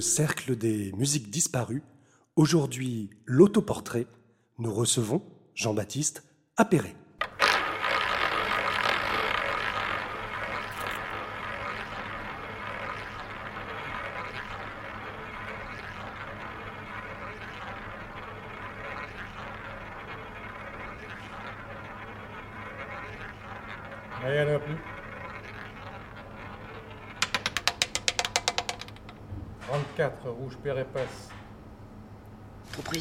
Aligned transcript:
Cercle 0.00 0.56
des 0.56 0.92
musiques 0.92 1.30
disparues. 1.30 1.82
Aujourd'hui, 2.36 3.10
l'autoportrait. 3.24 4.06
Nous 4.58 4.72
recevons 4.72 5.22
Jean-Baptiste 5.54 6.24
Appéré. 6.56 6.94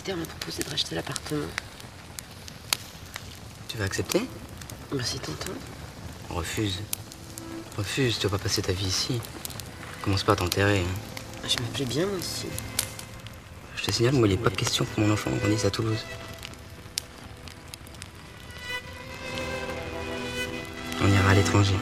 Propriétaire 0.08 0.18
m'a 0.18 0.26
proposé 0.26 0.64
de 0.64 0.70
racheter 0.70 0.96
l'appartement. 0.96 1.46
Tu 3.68 3.78
vas 3.78 3.86
accepter? 3.86 4.22
Merci, 4.94 5.20
tonton. 5.20 5.52
Refuse. 6.30 6.80
Refuse, 7.78 8.18
tu 8.20 8.28
vas 8.28 8.38
pas 8.38 8.44
passer 8.44 8.62
ta 8.62 8.72
vie 8.74 8.86
ici. 8.88 9.20
Commence 10.02 10.24
pas 10.24 10.34
à 10.34 10.36
t'enterrer. 10.38 10.80
hein. 10.80 11.48
Je 11.48 11.62
me 11.62 11.68
plais 11.74 11.86
bien, 11.86 12.06
moi, 12.06 12.18
ici. 12.20 12.48
Je 13.76 13.84
te 13.84 13.92
signale, 13.92 14.14
moi, 14.14 14.28
il 14.28 14.32
n'est 14.32 14.42
pas 14.42 14.50
question 14.50 14.86
que 14.86 15.02
mon 15.02 15.12
enfant 15.12 15.32
grandisse 15.32 15.66
à 15.66 15.72
Toulouse. 15.72 16.00
On 21.02 21.08
ira 21.12 21.30
à 21.30 21.34
l'étranger. 21.34 21.76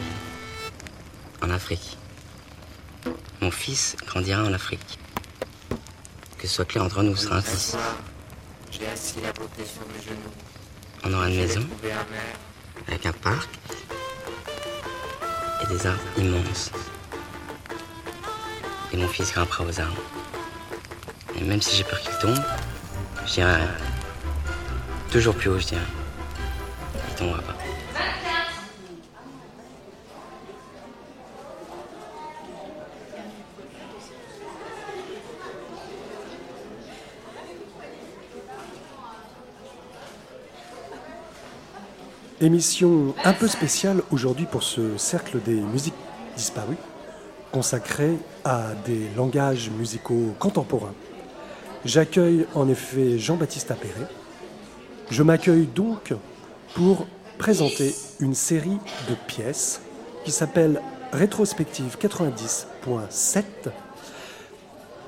En 1.42 1.50
Afrique. 1.52 1.98
Mon 3.42 3.52
fils 3.52 3.96
grandira 4.06 4.44
en 4.44 4.54
Afrique. 4.54 5.00
Que 6.40 6.48
ce 6.48 6.56
soit 6.56 6.66
clair 6.66 6.84
entre 6.84 7.04
nous, 7.04 7.16
ce 7.16 7.26
sera 7.26 7.38
un 7.38 7.42
fils. 7.42 7.78
J'ai 8.78 8.88
assis 8.88 9.22
la 9.22 9.32
beauté 9.32 9.64
sur 9.64 9.88
mes 9.88 10.04
genoux. 10.04 10.32
On 11.06 11.14
aura 11.14 11.30
une 11.30 11.38
maison 11.38 11.62
un 11.62 12.92
avec 12.92 13.06
un 13.06 13.14
parc 13.14 13.50
et 15.64 15.68
des 15.68 15.88
arbres 15.88 16.02
immenses. 16.18 16.72
Et 18.92 18.98
mon 18.98 19.08
fils 19.08 19.32
grimpera 19.32 19.64
aux 19.64 19.80
arbres. 19.80 20.02
Et 21.38 21.44
même 21.44 21.62
si 21.62 21.78
j'ai 21.78 21.86
peur 21.86 22.02
qu'il 22.02 22.18
tombe, 22.18 22.44
je 23.26 23.34
dirai 23.34 23.62
toujours 25.10 25.36
plus 25.36 25.50
haut, 25.50 25.60
je 25.60 25.68
dirais. 25.68 25.82
Il 27.10 27.16
tombera 27.16 27.42
pas. 27.42 27.65
Émission 42.42 43.16
un 43.24 43.32
peu 43.32 43.48
spéciale 43.48 44.02
aujourd'hui 44.12 44.46
pour 44.46 44.62
ce 44.62 44.98
cercle 44.98 45.42
des 45.42 45.56
musiques 45.56 45.94
disparues, 46.36 46.76
consacré 47.54 48.18
à 48.44 48.74
des 48.86 49.08
langages 49.16 49.70
musicaux 49.70 50.36
contemporains. 50.38 50.94
J'accueille 51.86 52.46
en 52.54 52.68
effet 52.68 53.18
Jean-Baptiste 53.18 53.72
Appéré. 53.72 54.02
Je 55.10 55.24
m'accueille 55.24 55.66
donc 55.66 56.14
pour 56.74 57.08
présenter 57.38 57.96
une 58.20 58.36
série 58.36 58.80
de 59.10 59.16
pièces 59.28 59.82
qui 60.26 60.32
s'appelle 60.32 60.82
Rétrospective 61.14 61.96
90.7, 61.98 63.44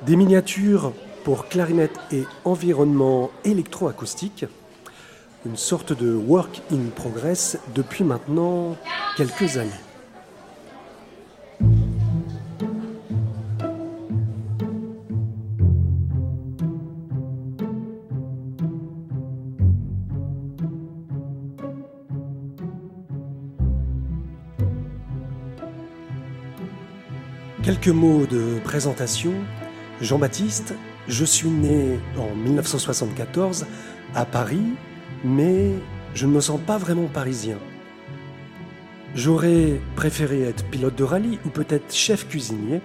des 0.03 0.15
miniatures 0.15 0.93
pour 1.25 1.49
clarinette 1.49 1.99
et 2.13 2.23
environnement 2.45 3.31
électroacoustique, 3.43 4.45
une 5.47 5.55
sorte 5.55 5.93
de 5.93 6.13
work 6.13 6.61
in 6.71 6.89
progress 6.93 7.57
depuis 7.73 8.03
maintenant 8.03 8.75
quelques 9.15 9.57
années. 9.57 9.71
Quelques 27.63 27.87
mots 27.87 28.25
de 28.25 28.59
présentation. 28.63 29.33
Jean-Baptiste, 30.01 30.73
je 31.07 31.25
suis 31.25 31.49
né 31.49 31.99
en 32.17 32.35
1974 32.35 33.65
à 34.13 34.25
Paris, 34.25 34.75
mais 35.27 35.73
je 36.13 36.25
ne 36.25 36.31
me 36.31 36.39
sens 36.39 36.59
pas 36.65 36.77
vraiment 36.77 37.07
parisien. 37.07 37.57
J'aurais 39.13 39.81
préféré 39.95 40.41
être 40.43 40.65
pilote 40.69 40.95
de 40.95 41.03
rallye 41.03 41.39
ou 41.45 41.49
peut-être 41.49 41.93
chef 41.93 42.27
cuisinier, 42.27 42.81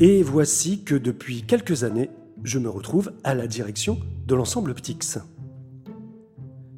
et 0.00 0.22
voici 0.22 0.84
que 0.84 0.94
depuis 0.94 1.42
quelques 1.42 1.84
années, 1.84 2.10
je 2.42 2.58
me 2.58 2.68
retrouve 2.68 3.12
à 3.24 3.34
la 3.34 3.46
direction 3.46 3.98
de 4.26 4.34
l'ensemble 4.34 4.74
Ptix. 4.74 5.18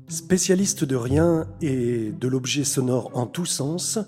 Spécialiste 0.08 0.84
de 0.84 0.96
rien 0.96 1.46
et 1.60 2.12
de 2.12 2.28
l'objet 2.28 2.64
sonore 2.64 3.10
en 3.14 3.26
tous 3.26 3.46
sens, 3.46 3.98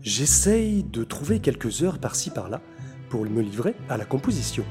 j'essaye 0.00 0.84
de 0.84 1.02
trouver 1.02 1.40
quelques 1.40 1.82
heures 1.82 1.98
par-ci 1.98 2.30
par-là 2.30 2.60
pour 3.08 3.24
me 3.24 3.42
livrer 3.42 3.74
à 3.88 3.96
la 3.96 4.04
composition. 4.04 4.64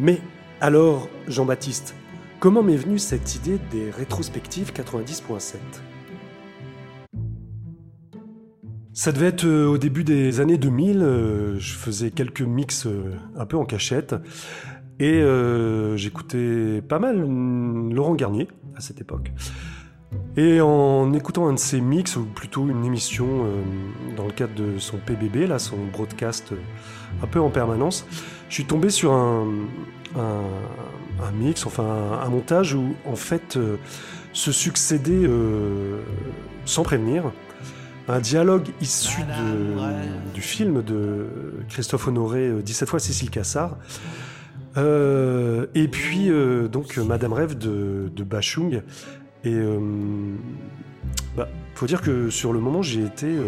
Mais 0.00 0.20
alors, 0.60 1.08
Jean-Baptiste, 1.26 1.96
comment 2.38 2.62
m'est 2.62 2.76
venue 2.76 3.00
cette 3.00 3.34
idée 3.34 3.58
des 3.72 3.90
rétrospectives 3.90 4.72
90.7 4.72 5.56
Ça 8.92 9.10
devait 9.10 9.26
être 9.26 9.44
euh, 9.44 9.66
au 9.66 9.76
début 9.76 10.04
des 10.04 10.38
années 10.38 10.56
2000, 10.56 11.02
euh, 11.02 11.58
je 11.58 11.74
faisais 11.74 12.12
quelques 12.12 12.42
mix 12.42 12.86
euh, 12.86 13.12
un 13.36 13.44
peu 13.44 13.56
en 13.56 13.64
cachette, 13.64 14.14
et 15.00 15.20
j'écoutais 15.96 16.82
pas 16.82 16.98
mal 16.98 17.24
mm, 17.24 17.92
Laurent 17.92 18.14
Garnier 18.14 18.48
à 18.76 18.80
cette 18.80 19.00
époque. 19.00 19.32
Et 20.38 20.60
en 20.60 21.12
écoutant 21.14 21.48
un 21.48 21.54
de 21.54 21.58
ses 21.58 21.80
mix, 21.80 22.14
ou 22.14 22.24
plutôt 22.24 22.68
une 22.68 22.84
émission 22.84 23.26
euh, 23.26 24.14
dans 24.16 24.24
le 24.24 24.30
cadre 24.30 24.54
de 24.54 24.78
son 24.78 24.96
PBB, 24.98 25.48
là, 25.48 25.58
son 25.58 25.78
broadcast 25.92 26.52
euh, 26.52 26.56
un 27.24 27.26
peu 27.26 27.40
en 27.40 27.50
permanence, 27.50 28.06
je 28.48 28.54
suis 28.54 28.64
tombé 28.64 28.88
sur 28.90 29.12
un, 29.12 29.48
mix, 31.34 31.66
enfin 31.66 32.20
un, 32.22 32.28
montage 32.28 32.74
où 32.74 32.94
en 33.04 33.16
fait 33.16 33.56
euh, 33.56 33.78
se 34.32 34.52
succédait 34.52 35.28
sans 36.64 36.84
prévenir 36.84 37.32
un 38.06 38.20
dialogue 38.20 38.68
issu 38.80 39.22
du 40.34 40.40
film 40.40 40.82
de 40.82 41.26
Christophe 41.68 42.06
Honoré, 42.06 42.46
euh, 42.46 42.62
17 42.62 42.88
fois 42.88 43.00
Cécile 43.00 43.30
Cassard, 43.30 43.76
et 44.76 45.88
puis 45.88 46.30
donc 46.70 46.96
Madame 46.98 47.32
Rêve 47.32 47.58
de, 47.58 48.12
de 48.14 48.22
Bachung. 48.22 48.84
Et 49.48 49.54
euh, 49.54 49.78
bah, 51.34 51.48
faut 51.74 51.86
dire 51.86 52.02
que 52.02 52.28
sur 52.28 52.52
le 52.52 52.60
moment 52.60 52.82
j'ai 52.82 53.02
été 53.02 53.24
euh, 53.26 53.44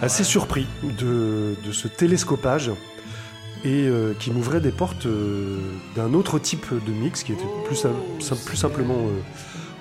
assez 0.00 0.22
surpris 0.22 0.68
de, 0.84 1.56
ce 1.72 1.88
télescopage 1.88 2.70
et 3.64 3.88
euh, 3.88 4.14
qui 4.20 4.30
m'ouvrait 4.30 4.60
des 4.60 4.70
portes 4.70 5.06
euh, 5.06 5.58
d'un 5.96 6.14
autre 6.14 6.38
type 6.38 6.66
de 6.86 6.92
mix 6.92 7.24
qui 7.24 7.32
était 7.32 7.42
plus, 7.66 7.74
sim- 7.74 7.90
sim- 8.20 8.36
plus 8.46 8.56
simplement, 8.56 8.94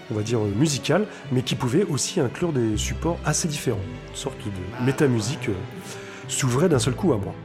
on 0.09 0.15
va 0.15 0.23
dire, 0.23 0.39
musical, 0.39 1.05
mais 1.31 1.43
qui 1.43 1.53
pouvait 1.53 1.83
aussi 1.83 2.19
inclure 2.19 2.51
des 2.51 2.75
supports 2.77 3.19
assez 3.23 3.47
différents. 3.47 3.77
Une 4.09 4.15
sorte 4.15 4.37
de 4.43 4.85
métamusique 4.85 5.49
s'ouvrait 6.29 6.67
d'un 6.69 6.79
seul 6.79 6.95
coup 6.95 7.13
à 7.13 7.17
moi. 7.17 7.35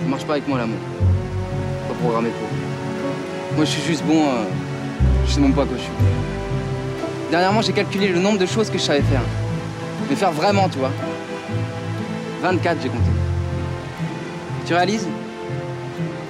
Ça 0.00 0.06
marche 0.06 0.24
pas 0.26 0.32
avec 0.34 0.46
moi 0.48 0.58
l'amour. 0.58 0.78
Programmé 2.00 2.30
pour. 2.30 3.56
Moi 3.56 3.64
je 3.64 3.70
suis 3.70 3.82
juste 3.82 4.04
bon. 4.04 4.22
euh, 4.24 4.44
je 5.26 5.32
sais 5.32 5.40
même 5.40 5.52
pas 5.52 5.64
quoi 5.64 5.76
je 5.76 5.82
suis. 5.82 5.92
Dernièrement 7.30 7.62
j'ai 7.62 7.72
calculé 7.72 8.08
le 8.08 8.18
nombre 8.18 8.38
de 8.38 8.46
choses 8.46 8.70
que 8.70 8.78
je 8.78 8.82
savais 8.82 9.02
faire. 9.02 9.22
Mais 10.08 10.16
faire 10.16 10.32
vraiment, 10.32 10.68
tu 10.68 10.78
vois. 10.78 10.90
24 12.42 12.78
j'ai 12.82 12.88
compté. 12.88 13.10
Tu 14.66 14.74
réalises? 14.74 15.06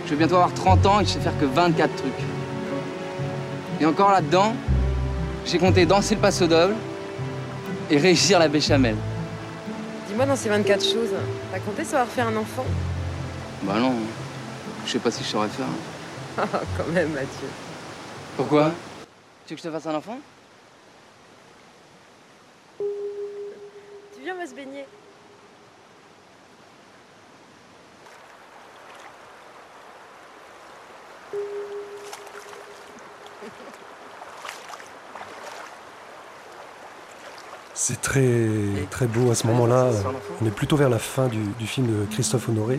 Je 0.07 0.11
vais 0.11 0.17
bientôt 0.17 0.35
avoir 0.37 0.53
30 0.53 0.87
ans 0.87 1.01
et 1.01 1.05
je 1.05 1.11
sais 1.11 1.21
faire 1.21 1.39
que 1.39 1.45
24 1.45 1.95
trucs. 1.95 2.13
Et 3.81 3.87
encore 3.87 4.11
là-dedans, 4.11 4.55
j'ai 5.47 5.59
compté 5.59 5.87
danser 5.87 6.17
le 6.17 6.21
passo 6.21 6.47
doble 6.47 6.75
et 7.91 7.97
réussir 7.97 8.39
la 8.39 8.49
béchamel. 8.49 8.97
Dis-moi, 10.09 10.27
dans 10.27 10.37
ces 10.37 10.49
24 10.49 10.83
choses, 10.83 11.11
t'as 11.53 11.61
compté 11.61 11.85
savoir 11.85 12.09
faire 12.09 12.27
un 12.27 12.37
enfant? 12.37 12.65
Bah 13.63 13.75
non, 13.79 13.93
je 14.85 14.93
sais 14.93 14.99
pas 14.99 15.11
si 15.11 15.23
je 15.25 15.29
saurais 15.29 15.49
faire. 15.49 15.67
Quand 16.77 16.87
même, 16.93 17.13
Mathieu. 17.13 17.49
Pourquoi? 18.37 18.73
Tu 19.47 19.55
veux 19.55 19.57
que 19.57 19.63
je 19.63 19.69
te 19.69 19.73
fasse 19.73 19.87
un 19.87 19.95
enfant? 19.95 20.19
Tu 22.79 24.23
viens, 24.23 24.35
on 24.35 24.39
va 24.39 24.47
se 24.47 24.55
baigner. 24.55 24.85
C'est 37.75 38.01
très, 38.01 38.49
très 38.91 39.07
beau 39.07 39.31
à 39.31 39.35
ce 39.35 39.47
moment-là. 39.49 39.91
On 40.41 40.47
est 40.47 40.51
plutôt 40.51 40.77
vers 40.77 40.91
la 40.91 40.99
fin 40.99 41.27
du, 41.29 41.43
du 41.59 41.67
film 41.67 41.87
de 41.87 42.05
Christophe 42.13 42.49
Honoré. 42.49 42.79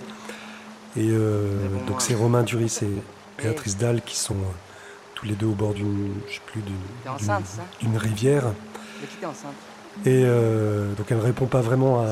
Et 0.97 1.09
euh, 1.09 1.47
donc 1.87 2.01
c'est 2.01 2.15
Romain 2.15 2.43
Duris 2.43 2.79
et 2.81 3.41
Béatrice 3.41 3.77
Dalle 3.77 4.01
qui 4.01 4.17
sont 4.17 4.35
euh, 4.35 4.53
tous 5.15 5.25
les 5.25 5.33
deux 5.33 5.47
au 5.47 5.53
bord 5.53 5.73
d'une, 5.73 6.13
je 6.27 6.33
sais 6.33 6.41
plus, 6.45 6.61
d'une, 7.81 7.97
rivière. 7.97 8.45
Et 10.05 10.23
euh, 10.25 10.93
donc 10.93 11.07
elle 11.09 11.19
répond 11.19 11.47
pas 11.47 11.61
vraiment 11.61 12.03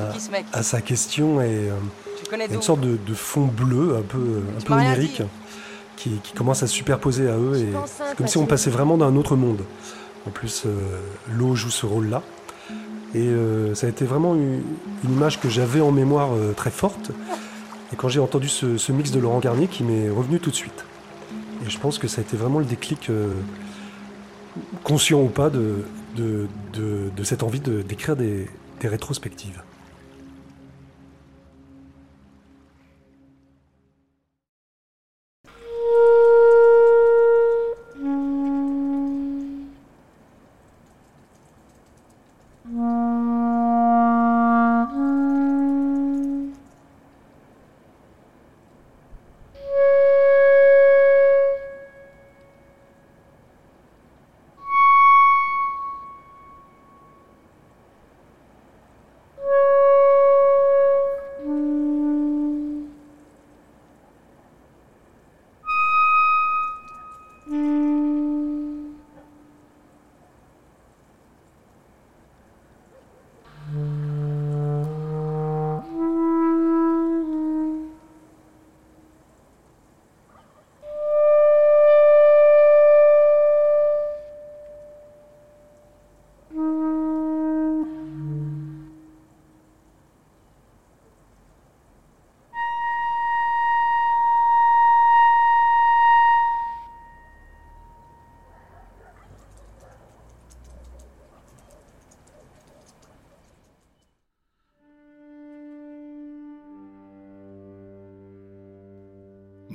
à, 0.54 0.64
sa 0.64 0.82
question 0.82 1.42
et 1.42 1.70
euh, 1.70 1.74
il 2.34 2.38
y 2.38 2.42
a 2.42 2.54
une 2.54 2.62
sorte 2.62 2.82
de, 2.82 2.98
de 2.98 3.14
fond 3.14 3.46
bleu 3.46 3.96
un 3.98 4.02
peu, 4.02 4.42
un 4.58 4.62
peu 4.62 4.74
onirique 4.74 5.24
qui, 5.96 6.12
qui 6.24 6.34
commence 6.34 6.64
à 6.64 6.68
se 6.68 6.74
superposer 6.74 7.30
à 7.30 7.38
eux 7.38 7.58
et 7.58 7.70
c'est 7.86 8.16
comme 8.16 8.28
si 8.28 8.38
on 8.38 8.46
passait 8.46 8.70
vraiment 8.70 8.98
d'un 8.98 9.16
autre 9.16 9.36
monde. 9.36 9.64
En 10.28 10.32
plus, 10.32 10.64
euh, 10.66 11.00
l'eau 11.32 11.56
joue 11.56 11.70
ce 11.70 11.86
rôle-là. 11.86 12.22
Et 13.16 13.26
euh, 13.26 13.74
ça 13.74 13.88
a 13.88 13.90
été 13.90 14.06
vraiment 14.06 14.36
une, 14.36 14.62
une 15.04 15.14
image 15.14 15.40
que 15.40 15.50
j'avais 15.50 15.82
en 15.82 15.92
mémoire 15.92 16.30
euh, 16.34 16.54
très 16.54 16.70
forte. 16.70 17.12
Et 17.92 17.96
quand 17.96 18.10
j'ai 18.10 18.20
entendu 18.20 18.48
ce, 18.50 18.92
mix 18.92 19.12
de 19.12 19.20
Laurent 19.20 19.40
Garnier 19.40 19.68
qui 19.68 19.84
m'est 19.84 20.10
revenu 20.10 20.40
tout 20.40 20.52
de 20.52 20.56
suite. 20.56 20.86
Et 21.66 21.70
je 21.70 21.80
pense 21.80 21.98
que 21.98 22.08
ça 22.08 22.22
a 22.22 22.24
été 22.24 22.38
vraiment 22.38 22.60
le 22.60 22.66
déclic, 22.66 23.10
euh, 23.10 23.34
conscient 24.84 25.22
ou 25.22 25.28
pas, 25.28 25.50
de, 25.50 25.86
cette 27.24 27.44
envie 27.44 27.60
d'écrire 27.60 28.16
des 28.16 28.48
rétrospectives. 28.84 29.62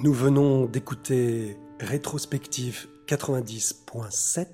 Nous 0.04 0.12
venons 0.12 0.66
d'écouter 0.66 1.56
Rétrospective 1.80 2.88
90.7 3.06 4.46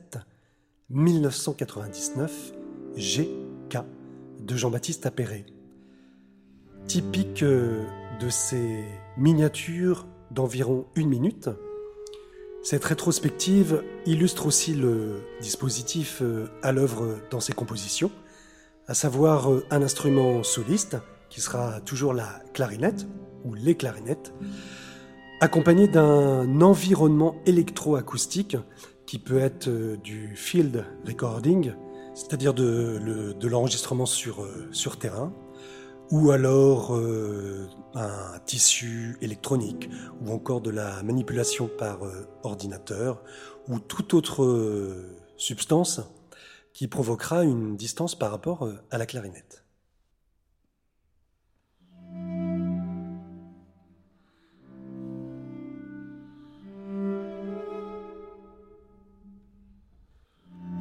1999 0.91 2.52
GK 2.97 3.79
de 4.38 4.56
Jean-Baptiste 4.56 5.06
Appéré. 5.06 5.44
Typique 6.87 7.43
euh, 7.43 7.85
de 8.20 8.29
ces 8.29 8.85
miniatures 9.17 10.06
d'environ 10.31 10.87
une 10.94 11.08
minute, 11.08 11.50
cette 12.62 12.85
rétrospective 12.85 13.82
illustre 14.06 14.47
aussi 14.47 14.75
le 14.75 15.17
dispositif 15.41 16.23
euh, 16.23 16.47
à 16.62 16.70
l'œuvre 16.70 17.19
dans 17.32 17.41
ses 17.41 17.55
compositions, 17.55 18.12
à 18.87 18.95
savoir 18.95 19.50
euh, 19.50 19.66
un 19.73 19.83
instrument 19.83 20.45
soliste 20.45 20.97
qui 21.28 21.40
sera 21.40 21.80
toujours 21.80 22.14
la 22.14 22.40
clarinette 22.54 23.09
ou 23.45 23.54
les 23.54 23.75
clarinettes, 23.75 24.33
accompagné 25.40 25.88
d'un 25.88 26.61
environnement 26.61 27.37
électroacoustique 27.47 28.56
qui 29.06 29.18
peut 29.18 29.38
être 29.38 29.68
euh, 29.68 29.97
du 29.97 30.37
field 30.37 30.85
recording, 31.06 31.73
c'est-à-dire 32.14 32.54
de, 32.54 32.99
le- 33.02 33.35
de 33.35 33.49
l'enregistrement 33.49 34.06
sur, 34.06 34.42
euh, 34.42 34.68
sur 34.70 34.99
terrain, 34.99 35.32
ou 36.11 36.30
alors 36.30 36.94
euh, 36.94 37.66
un 37.94 38.38
tissu 38.44 39.16
électronique, 39.20 39.88
ou 40.20 40.32
encore 40.32 40.61
de 40.61 40.70
la 40.70 41.02
manipulation 41.02 41.68
par 41.78 42.00
ordinateur, 42.42 43.23
ou 43.68 43.78
toute 43.78 44.14
autre 44.14 44.97
substance 45.37 46.00
qui 46.73 46.88
provoquera 46.88 47.44
une 47.44 47.76
distance 47.76 48.16
par 48.16 48.30
rapport 48.30 48.68
à 48.90 48.99
la 48.99 49.06
clarinette. 49.06 49.60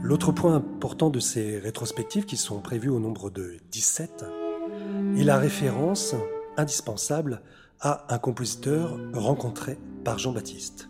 L'autre 0.10 0.32
point 0.32 0.56
important 0.56 1.12
de 1.12 1.20
ces 1.20 1.60
rétrospectives, 1.60 2.26
qui 2.26 2.36
sont 2.36 2.62
prévues 2.62 2.90
au 2.90 3.00
nombre 3.00 3.30
de 3.30 3.58
17, 3.70 4.26
est 5.16 5.24
la 5.24 5.38
référence 5.38 6.16
indispensable 6.58 7.44
à 7.80 8.12
un 8.12 8.18
compositeur 8.18 8.98
rencontré 9.14 9.78
par 10.04 10.18
Jean-Baptiste. 10.18 10.89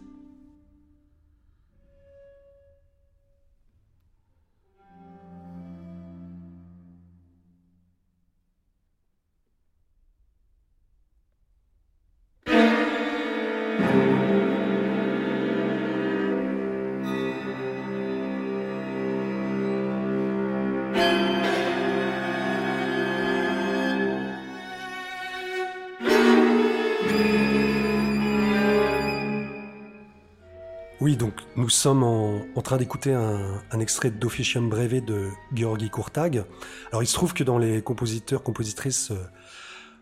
Oui, 31.10 31.18
donc 31.18 31.34
nous 31.56 31.70
sommes 31.70 32.04
en, 32.04 32.62
train 32.62 32.78
d'écouter 32.78 33.16
un, 33.16 33.80
extrait 33.80 34.12
d'Officium 34.12 34.70
Breve 34.70 35.04
de 35.04 35.30
Georgi 35.51 35.89
Kurtag. 35.89 36.44
Alors 36.92 37.01
il 37.01 37.08
se 37.08 37.16
trouve 37.16 37.34
que 37.34 37.44
dans 37.44 37.58
les 37.58 37.82
compositeurs, 37.82 38.44
compositrices 38.44 39.10
euh, 39.10 39.16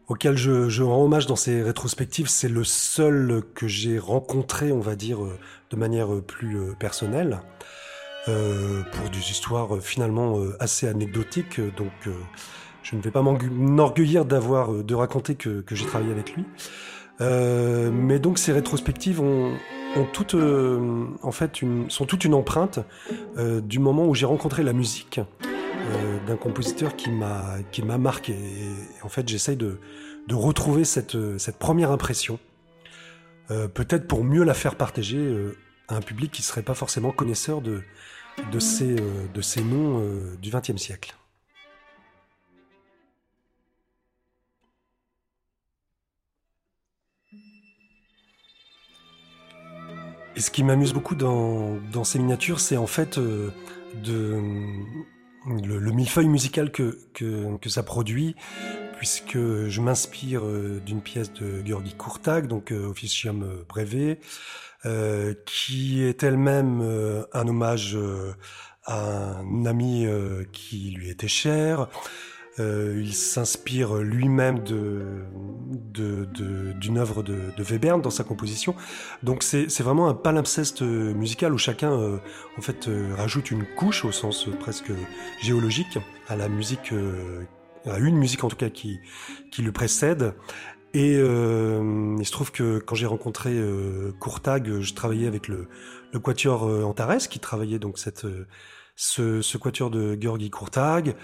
auxquels 0.09 0.35
je, 0.35 0.67
je 0.67 0.83
rends 0.83 1.01
hommage 1.05 1.25
dans 1.25 1.37
ces 1.37 1.63
rétrospectives, 1.63 2.27
c'est 2.27 2.49
le 2.49 2.65
seul 2.65 3.41
que 3.55 3.69
j'ai 3.69 3.99
rencontré, 3.99 4.73
on 4.73 4.81
va 4.81 4.97
dire, 4.97 5.23
euh, 5.23 5.39
de 5.69 5.77
manière 5.77 6.13
euh, 6.13 6.21
plus 6.21 6.57
personnelle, 6.77 7.39
pour 8.25 9.09
des 9.09 9.31
histoires 9.31 9.79
finalement 9.79 10.41
assez 10.59 10.89
anecdotiques. 10.89 11.61
Donc 11.77 11.93
je 12.83 12.97
ne 12.97 13.01
vais 13.01 13.11
pas 13.11 13.21
m'enorgueillir 13.21 14.25
d'avoir 14.25 14.73
de 14.73 14.93
raconter 14.93 15.35
que, 15.35 15.61
que 15.61 15.73
j'ai 15.73 15.85
travaillé 15.85 16.11
avec 16.11 16.33
lui. 16.35 16.43
Mais 17.21 18.19
donc 18.19 18.37
ces 18.37 18.51
rétrospectives 18.51 19.21
ont, 19.21 19.53
ont 19.95 20.05
toutes, 20.05 20.35
euh, 20.35 21.05
en 21.23 21.31
fait, 21.31 21.61
une, 21.61 21.89
sont 21.89 22.05
toute 22.05 22.25
une 22.25 22.33
empreinte 22.33 22.79
euh, 23.37 23.61
du 23.61 23.79
moment 23.79 24.05
où 24.05 24.15
j'ai 24.15 24.25
rencontré 24.25 24.63
la 24.63 24.73
musique 24.73 25.19
euh, 25.43 26.25
d'un 26.25 26.35
compositeur 26.35 26.95
qui 26.95 27.09
m'a 27.11 27.57
qui 27.71 27.81
m'a 27.83 27.97
marqué. 27.97 28.33
Et 28.33 29.03
en 29.03 29.09
fait, 29.09 29.27
j'essaye 29.27 29.55
de, 29.55 29.79
de 30.27 30.35
retrouver 30.35 30.83
cette, 30.83 31.17
cette 31.37 31.57
première 31.57 31.91
impression. 31.91 32.39
peut-être 33.47 34.07
pour 34.07 34.23
mieux 34.23 34.43
la 34.43 34.53
faire 34.53 34.75
partager 34.75 35.35
à 35.87 35.95
un 35.95 36.01
public 36.01 36.31
qui 36.31 36.41
ne 36.41 36.45
serait 36.45 36.63
pas 36.63 36.73
forcément 36.73 37.11
connaisseur 37.11 37.61
de, 37.61 37.81
de, 38.51 38.59
ces, 38.59 38.95
de 38.95 39.41
ces 39.41 39.63
noms 39.63 40.03
du 40.41 40.51
XXe 40.51 40.75
siècle. 40.75 41.15
Et 50.37 50.39
ce 50.39 50.51
qui 50.51 50.63
m'amuse 50.63 50.93
beaucoup 50.93 51.15
dans, 51.15 52.03
ces 52.03 52.19
miniatures, 52.19 52.59
c'est 52.59 52.77
en 52.77 52.85
fait 52.85 53.17
euh, 53.17 53.49
de, 54.03 54.39
le, 55.47 55.91
millefeuille 55.91 56.27
musical 56.27 56.71
que, 56.71 56.95
que, 57.15 57.69
ça 57.69 57.81
produit, 57.81 58.35
puisque 58.97 59.35
je 59.35 59.81
m'inspire 59.81 60.45
euh, 60.45 60.79
d'une 60.85 61.01
pièce 61.01 61.33
de 61.33 61.65
Georgi 61.65 61.95
Kurtag, 61.97 62.45
donc 62.45 62.71
euh, 62.71 62.85
Officium 62.85 63.65
Brevet, 63.67 64.19
qui 65.47 66.03
est 66.03 66.21
elle-même 66.21 66.81
un 67.33 67.47
hommage 67.47 67.97
à 68.85 69.39
un 69.39 69.65
ami 69.65 70.07
qui 70.53 70.91
lui 70.91 71.09
était 71.09 71.27
cher, 71.27 71.89
euh, 72.59 72.99
il 72.99 73.13
s'inspire 73.13 73.95
lui-même 73.97 74.59
d'une 74.63 75.29
de, 75.93 76.25
de, 76.25 76.97
œuvre 76.97 77.21
de, 77.21 77.51
Webern 77.59 78.01
dans 78.01 78.09
sa 78.09 78.23
composition. 78.23 78.75
Donc 79.21 79.43
c'est 79.43 79.79
vraiment 79.79 80.07
un 80.07 80.15
palimpseste 80.15 80.81
musical 80.81 81.53
où 81.53 81.57
chacun 81.57 81.91
euh, 81.91 82.17
en 82.57 82.61
fait 82.61 82.87
euh, 82.87 83.13
rajoute 83.15 83.51
une 83.51 83.65
couche 83.75 84.05
au 84.05 84.11
sens 84.11 84.49
presque 84.59 84.91
géologique 85.41 85.99
à 86.27 86.35
la 86.35 86.49
musique, 86.49 86.93
à 87.85 87.99
une 87.99 88.17
musique 88.17 88.43
en 88.43 88.49
tout 88.49 88.57
cas 88.57 88.69
qui, 88.69 88.99
qui 89.51 89.61
le 89.61 89.71
précède. 89.71 90.33
Et 90.93 91.13
il 91.13 92.25
se 92.25 92.31
trouve 92.31 92.51
que 92.51 92.79
quand 92.79 92.95
j'ai 92.95 93.05
rencontré 93.05 93.55
Courtag, 94.19 94.81
je 94.81 94.93
travaillais 94.93 95.27
avec 95.27 95.47
le, 95.47 95.67
le 96.11 96.19
quatuor 96.19 96.63
Antares 96.85 97.29
qui 97.29 97.39
travaillait 97.39 97.77
donc 97.77 97.99
cette, 97.99 98.25
ce, 98.95 99.41
ce 99.41 99.57
quatuor 99.57 99.89
de 99.89 100.17
Georgi 100.19 100.49
Courtag. 100.49 101.15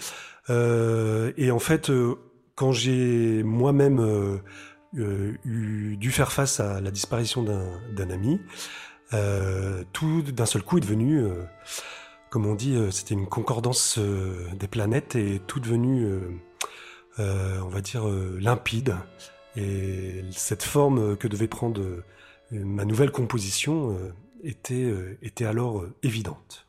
Euh, 0.50 1.32
et 1.38 1.52
en 1.52 1.60
fait, 1.60 1.90
euh, 1.90 2.16
quand 2.56 2.72
j'ai 2.72 3.44
moi-même 3.44 4.00
euh, 4.00 5.38
eu, 5.46 5.98
dû 5.98 6.12
faire 6.12 6.32
face 6.32 6.60
à 6.60 6.82
la 6.82 6.92
disparition 6.92 7.44
d'un 7.44 8.10
ami, 8.10 8.40
tout 9.94 10.22
d'un 10.24 10.46
seul 10.46 10.64
coup 10.64 10.78
est 10.78 10.82
devenu, 10.82 11.24
comme 12.32 12.48
on 12.48 12.56
dit, 12.56 12.76
c'était 12.92 13.14
une 13.14 13.28
concordance 13.28 14.00
des 14.00 14.68
planètes 14.68 15.16
et 15.16 15.40
tout 15.46 15.60
devenu, 15.60 16.08
on 17.20 17.68
va 17.68 17.82
dire, 17.82 18.08
limpide. 18.08 18.96
Et 19.56 20.24
cette 20.32 20.64
forme 20.64 21.16
que 21.16 21.28
devait 21.28 21.48
prendre 21.48 22.04
ma 22.52 22.86
nouvelle 22.86 23.12
composition 23.12 23.98
était, 24.44 24.92
était 25.22 25.46
alors 25.46 25.86
évidente. 26.02 26.63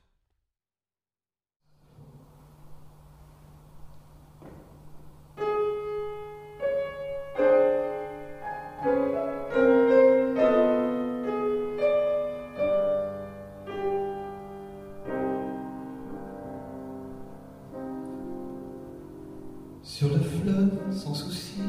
Sans 20.97 21.15
souci, 21.15 21.61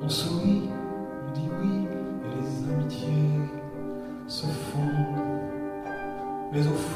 on 0.00 0.08
sourit, 0.08 0.62
on 1.26 1.32
dit 1.32 1.48
oui, 1.60 1.86
et 2.24 2.28
les 2.40 2.72
amitiés 2.72 3.08
se 4.28 4.46
fondent. 4.46 5.22
Mais 6.52 6.66
au 6.66 6.74
fond, 6.74 6.91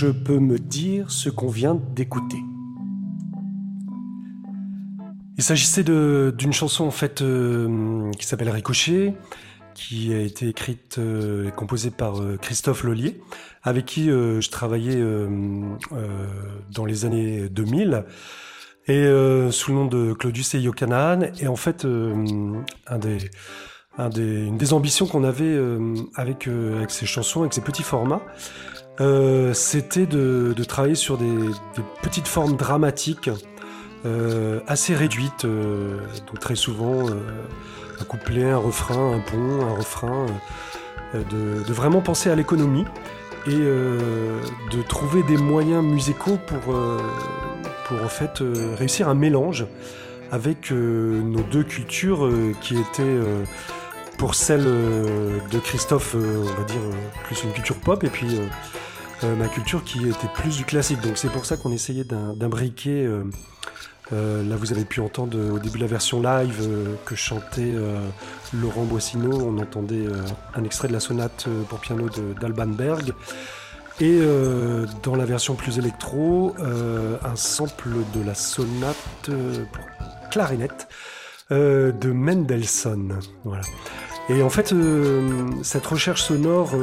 je 0.00 0.06
peux 0.06 0.38
me 0.38 0.58
dire 0.58 1.10
ce 1.10 1.28
qu'on 1.28 1.48
vient 1.48 1.74
d'écouter 1.74 2.38
Il 5.36 5.42
s'agissait 5.42 5.84
d'une 5.84 6.54
chanson 6.54 6.86
en 6.86 6.90
fait 6.90 7.20
euh, 7.20 8.10
qui 8.12 8.24
s'appelle 8.24 8.48
Ricochet, 8.48 9.12
qui 9.74 10.14
a 10.14 10.20
été 10.20 10.48
écrite 10.48 10.96
euh, 10.96 11.48
et 11.48 11.50
composée 11.50 11.90
par 11.90 12.22
euh, 12.22 12.38
Christophe 12.40 12.82
Lollier, 12.84 13.20
avec 13.62 13.84
qui 13.84 14.06
je 14.06 14.50
travaillais 14.50 14.98
dans 16.70 16.86
les 16.86 17.04
années 17.04 17.50
2000 17.50 18.06
et 18.88 19.04
sous 19.50 19.72
le 19.72 19.76
nom 19.76 19.84
de 19.84 20.14
Claudius 20.14 20.54
et 20.54 20.60
Yokanan. 20.60 21.30
Et 21.40 21.46
en 21.46 21.56
fait, 21.56 21.84
une 21.84 22.64
des 23.98 24.72
ambitions 24.72 25.06
qu'on 25.06 25.24
avait 25.24 25.58
avec 26.14 26.48
ces 26.88 27.04
chansons, 27.04 27.40
avec 27.40 27.52
ces 27.52 27.60
petits 27.60 27.82
formats, 27.82 28.22
euh, 29.00 29.54
c'était 29.54 30.06
de, 30.06 30.54
travailler 30.64 30.94
sur 30.94 31.16
des, 31.16 31.26
petites 32.02 32.28
formes 32.28 32.56
dramatiques 32.56 33.30
euh, 34.04 34.60
assez 34.66 34.94
réduites, 34.94 35.44
euh, 35.44 35.98
donc 36.26 36.38
très 36.38 36.54
souvent 36.54 37.08
un 37.08 38.04
couplet, 38.04 38.50
un 38.50 38.58
refrain, 38.58 39.14
un 39.14 39.20
pont, 39.20 39.66
un 39.66 39.74
refrain, 39.74 40.26
de, 41.14 41.72
vraiment 41.72 42.00
penser 42.00 42.30
à 42.30 42.34
l'économie 42.34 42.84
et 43.46 43.58
de 43.58 44.82
trouver 44.86 45.22
des 45.22 45.38
moyens 45.38 45.82
musicaux 45.82 46.38
pour, 46.46 46.74
pour 47.86 48.04
en 48.04 48.08
fait 48.08 48.42
réussir 48.78 49.08
un 49.08 49.14
mélange 49.14 49.66
avec 50.30 50.70
nos 50.70 51.42
deux 51.50 51.64
cultures 51.64 52.30
qui 52.60 52.74
étaient 52.74 53.18
pour 54.18 54.34
celle 54.34 54.64
de 54.64 55.58
Christophe, 55.58 56.14
on 56.14 56.44
va 56.44 56.64
dire 56.64 56.80
plus 57.24 57.42
une 57.42 57.52
culture 57.52 57.76
pop, 57.76 58.04
et 58.04 58.10
puis 58.10 58.38
euh, 59.24 59.36
ma 59.36 59.48
culture 59.48 59.84
qui 59.84 60.08
était 60.08 60.28
plus 60.34 60.56
du 60.56 60.64
classique. 60.64 61.00
Donc 61.00 61.18
c'est 61.18 61.30
pour 61.30 61.44
ça 61.44 61.56
qu'on 61.56 61.72
essayait 61.72 62.04
d'imbriquer 62.04 63.06
euh, 63.06 63.24
Euh, 64.12 64.42
là, 64.42 64.56
vous 64.56 64.72
avez 64.72 64.84
pu 64.84 65.00
entendre 65.00 65.38
au 65.38 65.60
début 65.60 65.78
de 65.78 65.84
la 65.84 65.88
version 65.88 66.20
live 66.20 66.68
que 67.04 67.14
chantait 67.14 67.72
Laurent 68.52 68.82
Boissineau. 68.82 69.40
On 69.40 69.56
entendait 69.58 70.08
un 70.56 70.64
extrait 70.64 70.88
de 70.88 70.92
la 70.92 70.98
sonate 70.98 71.46
pour 71.68 71.78
piano 71.78 72.08
d'Alban 72.40 72.66
Berg. 72.66 73.14
Et 74.00 74.18
dans 75.04 75.14
la 75.14 75.24
version 75.24 75.54
plus 75.54 75.78
électro, 75.78 76.56
un 76.58 77.36
sample 77.36 77.90
de 78.12 78.26
la 78.26 78.34
sonate 78.34 79.30
pour 79.72 79.84
clarinette 80.32 80.88
de 81.50 82.10
Mendelssohn. 82.10 83.20
Voilà. 83.44 83.62
Et 84.28 84.42
en 84.42 84.50
fait, 84.50 84.74
cette 85.62 85.86
recherche 85.86 86.22
sonore, 86.22 86.74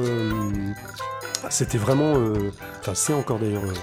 c'était 1.49 1.77
vraiment, 1.77 2.15
euh, 2.17 2.51
enfin 2.79 2.93
c'est 2.95 3.13
encore 3.13 3.39
d'ailleurs 3.39 3.63
euh, 3.63 3.73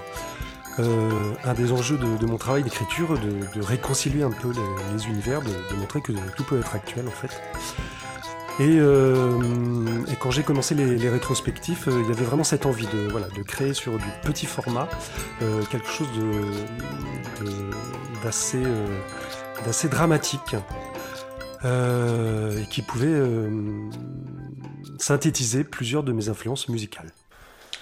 euh, 0.80 1.34
un 1.44 1.54
des 1.54 1.72
enjeux 1.72 1.96
de, 1.96 2.16
de 2.16 2.26
mon 2.26 2.36
travail 2.36 2.62
d'écriture, 2.62 3.18
de, 3.18 3.58
de 3.58 3.64
réconcilier 3.64 4.22
un 4.22 4.30
peu 4.30 4.50
les, 4.52 4.94
les 4.96 5.06
univers, 5.06 5.40
de, 5.40 5.48
de 5.48 5.76
montrer 5.78 6.00
que 6.00 6.12
tout 6.36 6.44
peut 6.44 6.58
être 6.58 6.74
actuel 6.74 7.06
en 7.06 7.10
fait. 7.10 7.40
Et, 8.60 8.78
euh, 8.78 9.40
et 10.06 10.14
quand 10.14 10.30
j'ai 10.30 10.44
commencé 10.44 10.76
les, 10.76 10.96
les 10.96 11.08
rétrospectifs, 11.08 11.88
il 11.88 12.08
y 12.08 12.12
avait 12.12 12.24
vraiment 12.24 12.44
cette 12.44 12.66
envie 12.66 12.86
de, 12.86 13.08
voilà, 13.10 13.26
de 13.28 13.42
créer 13.42 13.74
sur 13.74 13.98
du 13.98 14.04
petit 14.22 14.46
format 14.46 14.88
euh, 15.42 15.62
quelque 15.70 15.88
chose 15.88 16.06
d'assez 18.22 19.88
dramatique 19.88 20.54
et 21.64 22.66
qui 22.70 22.82
pouvait 22.82 23.22
synthétiser 24.98 25.64
plusieurs 25.64 26.02
de 26.04 26.12
mes 26.12 26.28
influences 26.28 26.68
musicales. 26.68 27.10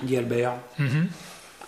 Dis 0.03 0.17
Albert, 0.17 0.53
Mhm. 0.79 1.09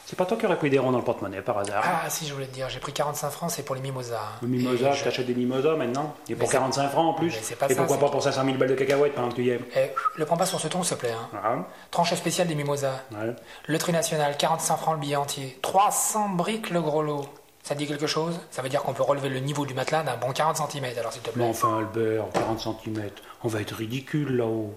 c'est 0.06 0.16
pas 0.16 0.26
toi 0.26 0.36
qui 0.36 0.44
aurais 0.46 0.56
pris 0.58 0.70
des 0.70 0.78
ronds 0.78 0.92
dans 0.92 0.98
le 0.98 1.04
porte-monnaie 1.04 1.40
par 1.40 1.58
hasard 1.58 1.82
Ah, 1.84 2.10
si, 2.10 2.26
je 2.26 2.34
voulais 2.34 2.46
te 2.46 2.54
dire, 2.54 2.68
j'ai 2.68 2.80
pris 2.80 2.92
45 2.92 3.30
francs, 3.30 3.50
c'est 3.50 3.62
pour 3.64 3.74
les 3.74 3.80
mimosas. 3.80 4.18
Le 4.42 4.48
mimosa, 4.48 4.88
Et 4.88 4.92
tu 4.92 4.98
je- 4.98 5.04
t'achètes 5.04 5.26
des 5.26 5.34
mimosas 5.34 5.76
maintenant 5.76 6.14
Et 6.28 6.34
pour 6.34 6.48
c'est- 6.48 6.54
45 6.54 6.88
francs 6.90 7.14
en 7.14 7.18
plus 7.18 7.30
pas 7.58 7.66
Et 7.68 7.74
ça, 7.74 7.82
pourquoi 7.82 7.98
pas 7.98 8.08
pour 8.10 8.22
500 8.22 8.44
000 8.44 8.56
balles 8.58 8.68
de 8.70 8.74
cacahuètes 8.74 9.14
pendant 9.14 9.28
que 9.30 9.34
tu 9.36 9.44
y 9.44 9.50
es 9.50 9.60
Eh, 9.76 9.90
le 10.16 10.24
prends 10.26 10.36
pas 10.36 10.46
sur 10.46 10.60
ce 10.60 10.68
ton, 10.68 10.82
s'il 10.82 10.96
te 10.96 11.00
plaît. 11.00 11.12
Hein. 11.12 11.28
Ah, 11.42 11.56
Tranche 11.90 12.14
spéciale 12.14 12.48
des 12.48 12.54
mimosas. 12.54 13.00
ouais. 13.12 13.34
Le 13.66 13.78
tri 13.78 13.92
national, 13.92 14.36
45 14.36 14.76
francs 14.76 14.94
le 14.94 15.00
billet 15.00 15.16
entier. 15.16 15.58
300 15.62 16.28
briques 16.30 16.70
le 16.70 16.80
gros 16.82 17.02
lot. 17.02 17.24
Ça 17.62 17.74
dit 17.74 17.86
quelque 17.86 18.06
chose? 18.06 18.38
Ça 18.50 18.60
veut 18.60 18.68
dire 18.68 18.82
qu'on 18.82 18.92
peut 18.92 19.02
relever 19.02 19.30
le 19.30 19.38
niveau 19.40 19.64
du 19.64 19.72
matelas 19.72 20.02
d'un 20.02 20.18
bon 20.18 20.32
40 20.32 20.56
cm, 20.70 20.84
alors 20.98 21.12
s'il 21.14 21.22
te 21.22 21.30
plaît. 21.30 21.42
Mais 21.44 21.48
enfin 21.48 21.78
Albert, 21.78 22.24
40 22.34 22.60
cm, 22.60 23.08
on 23.42 23.48
va 23.48 23.62
être 23.62 23.74
ridicule 23.74 24.36
là-haut. 24.36 24.74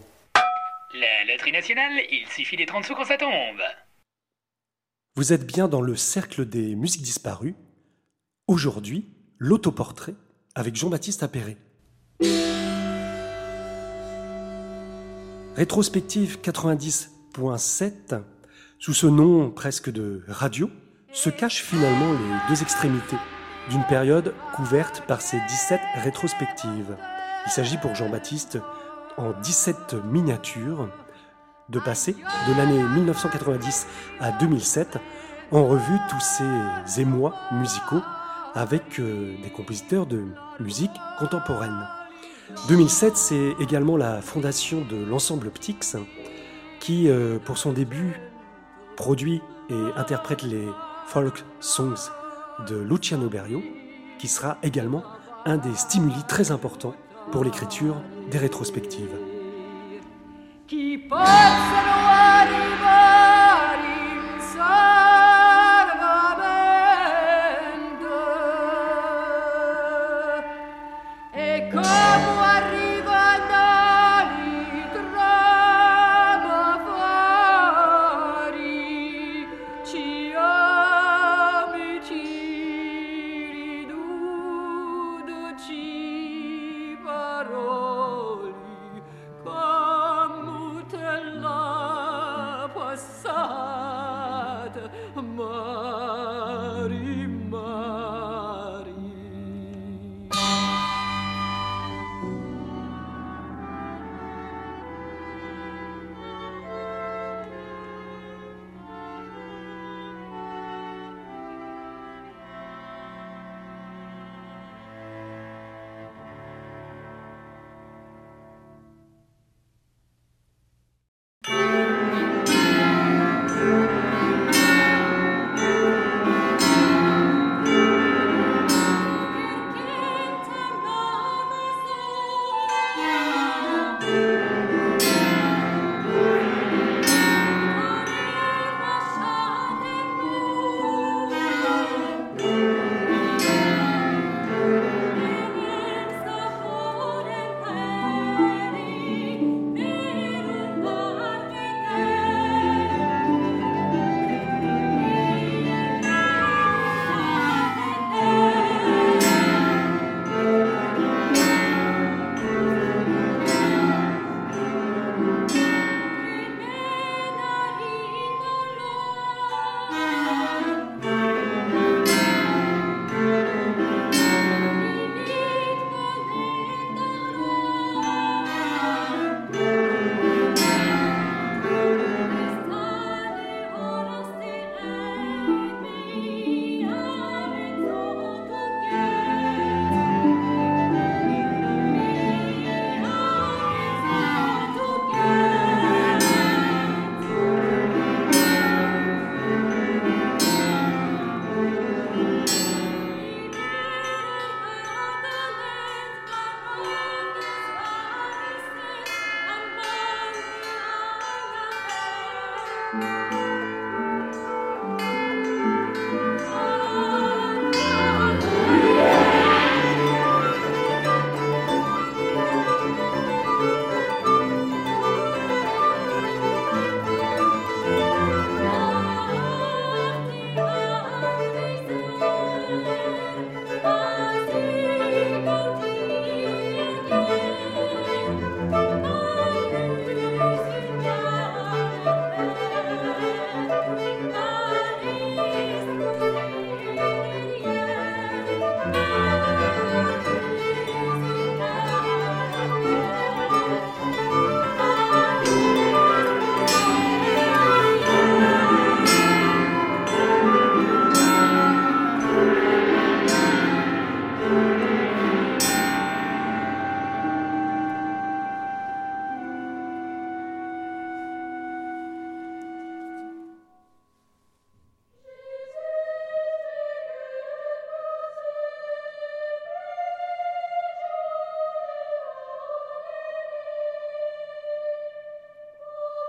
La 1.00 1.32
loterie 1.32 1.52
nationale, 1.52 1.94
il 2.12 2.26
suffit 2.28 2.58
des 2.58 2.66
30 2.66 2.84
sous 2.86 2.96
quand 2.96 3.06
ça 3.06 3.18
tombe. 3.18 3.62
Vous 5.16 5.32
êtes 5.32 5.46
bien 5.46 5.68
dans 5.68 5.82
le 5.82 5.96
cercle 5.96 6.46
des 6.46 6.76
musiques 6.76 7.04
disparues. 7.04 7.54
Aujourd'hui, 8.48 9.06
l'autoportrait 9.38 10.16
avec 10.56 10.76
Jean-Baptiste 10.76 11.22
Appéré. 11.22 11.58
Rétrospective 15.56 16.40
90.7, 16.42 18.22
sous 18.80 18.94
ce 18.94 19.06
nom 19.06 19.52
presque 19.52 19.92
de 19.92 20.24
radio, 20.28 20.72
se 21.12 21.30
cachent 21.30 21.64
finalement 21.64 22.14
les 22.14 22.50
deux 22.50 22.62
extrémités 22.64 23.18
d'une 23.70 23.86
période 23.86 24.34
couverte 24.56 25.04
par 25.08 25.22
ces 25.22 25.38
17 25.48 25.80
rétrospectives. 26.04 26.98
Il 27.46 27.52
s'agit 27.52 27.78
pour 27.78 27.94
Jean-Baptiste 27.94 28.58
en 29.18 29.32
17 29.42 29.96
miniatures 30.06 30.90
de 31.70 31.80
passer 31.80 32.16
de 32.48 32.58
l'année 32.58 32.82
1990 32.82 33.88
à 34.20 34.32
2007 34.32 35.00
en 35.52 35.66
revue 35.66 35.98
tous 36.10 36.20
ces 36.20 37.02
émois 37.02 37.34
musicaux 37.52 38.02
avec 38.54 39.00
euh, 39.00 39.36
des 39.44 39.50
compositeurs 39.50 40.06
de 40.06 40.26
musique 40.60 40.92
contemporaine. 41.20 41.88
2007, 42.70 43.18
c'est 43.18 43.54
également 43.60 43.98
la 43.98 44.22
fondation 44.22 44.82
de 44.82 45.04
l'ensemble 45.04 45.52
Ptix 45.52 45.98
qui, 46.80 47.10
euh, 47.10 47.40
pour 47.40 47.58
son 47.58 47.74
début, 47.74 48.20
produit 48.96 49.42
et 49.70 50.00
interprète 50.00 50.44
les 50.44 50.68
folk 51.08 51.44
songs 51.60 52.10
de 52.68 52.78
Luciano 52.78 53.30
Berio, 53.30 53.62
qui 54.18 54.28
sera 54.28 54.58
également 54.64 55.04
un 55.46 55.58
des 55.58 55.76
stimuli 55.76 56.24
très 56.28 56.52
importants 56.52 56.96
pour 57.32 57.44
l'écriture 57.44 57.96
des 58.32 58.38
rétrospectives. 58.38 59.16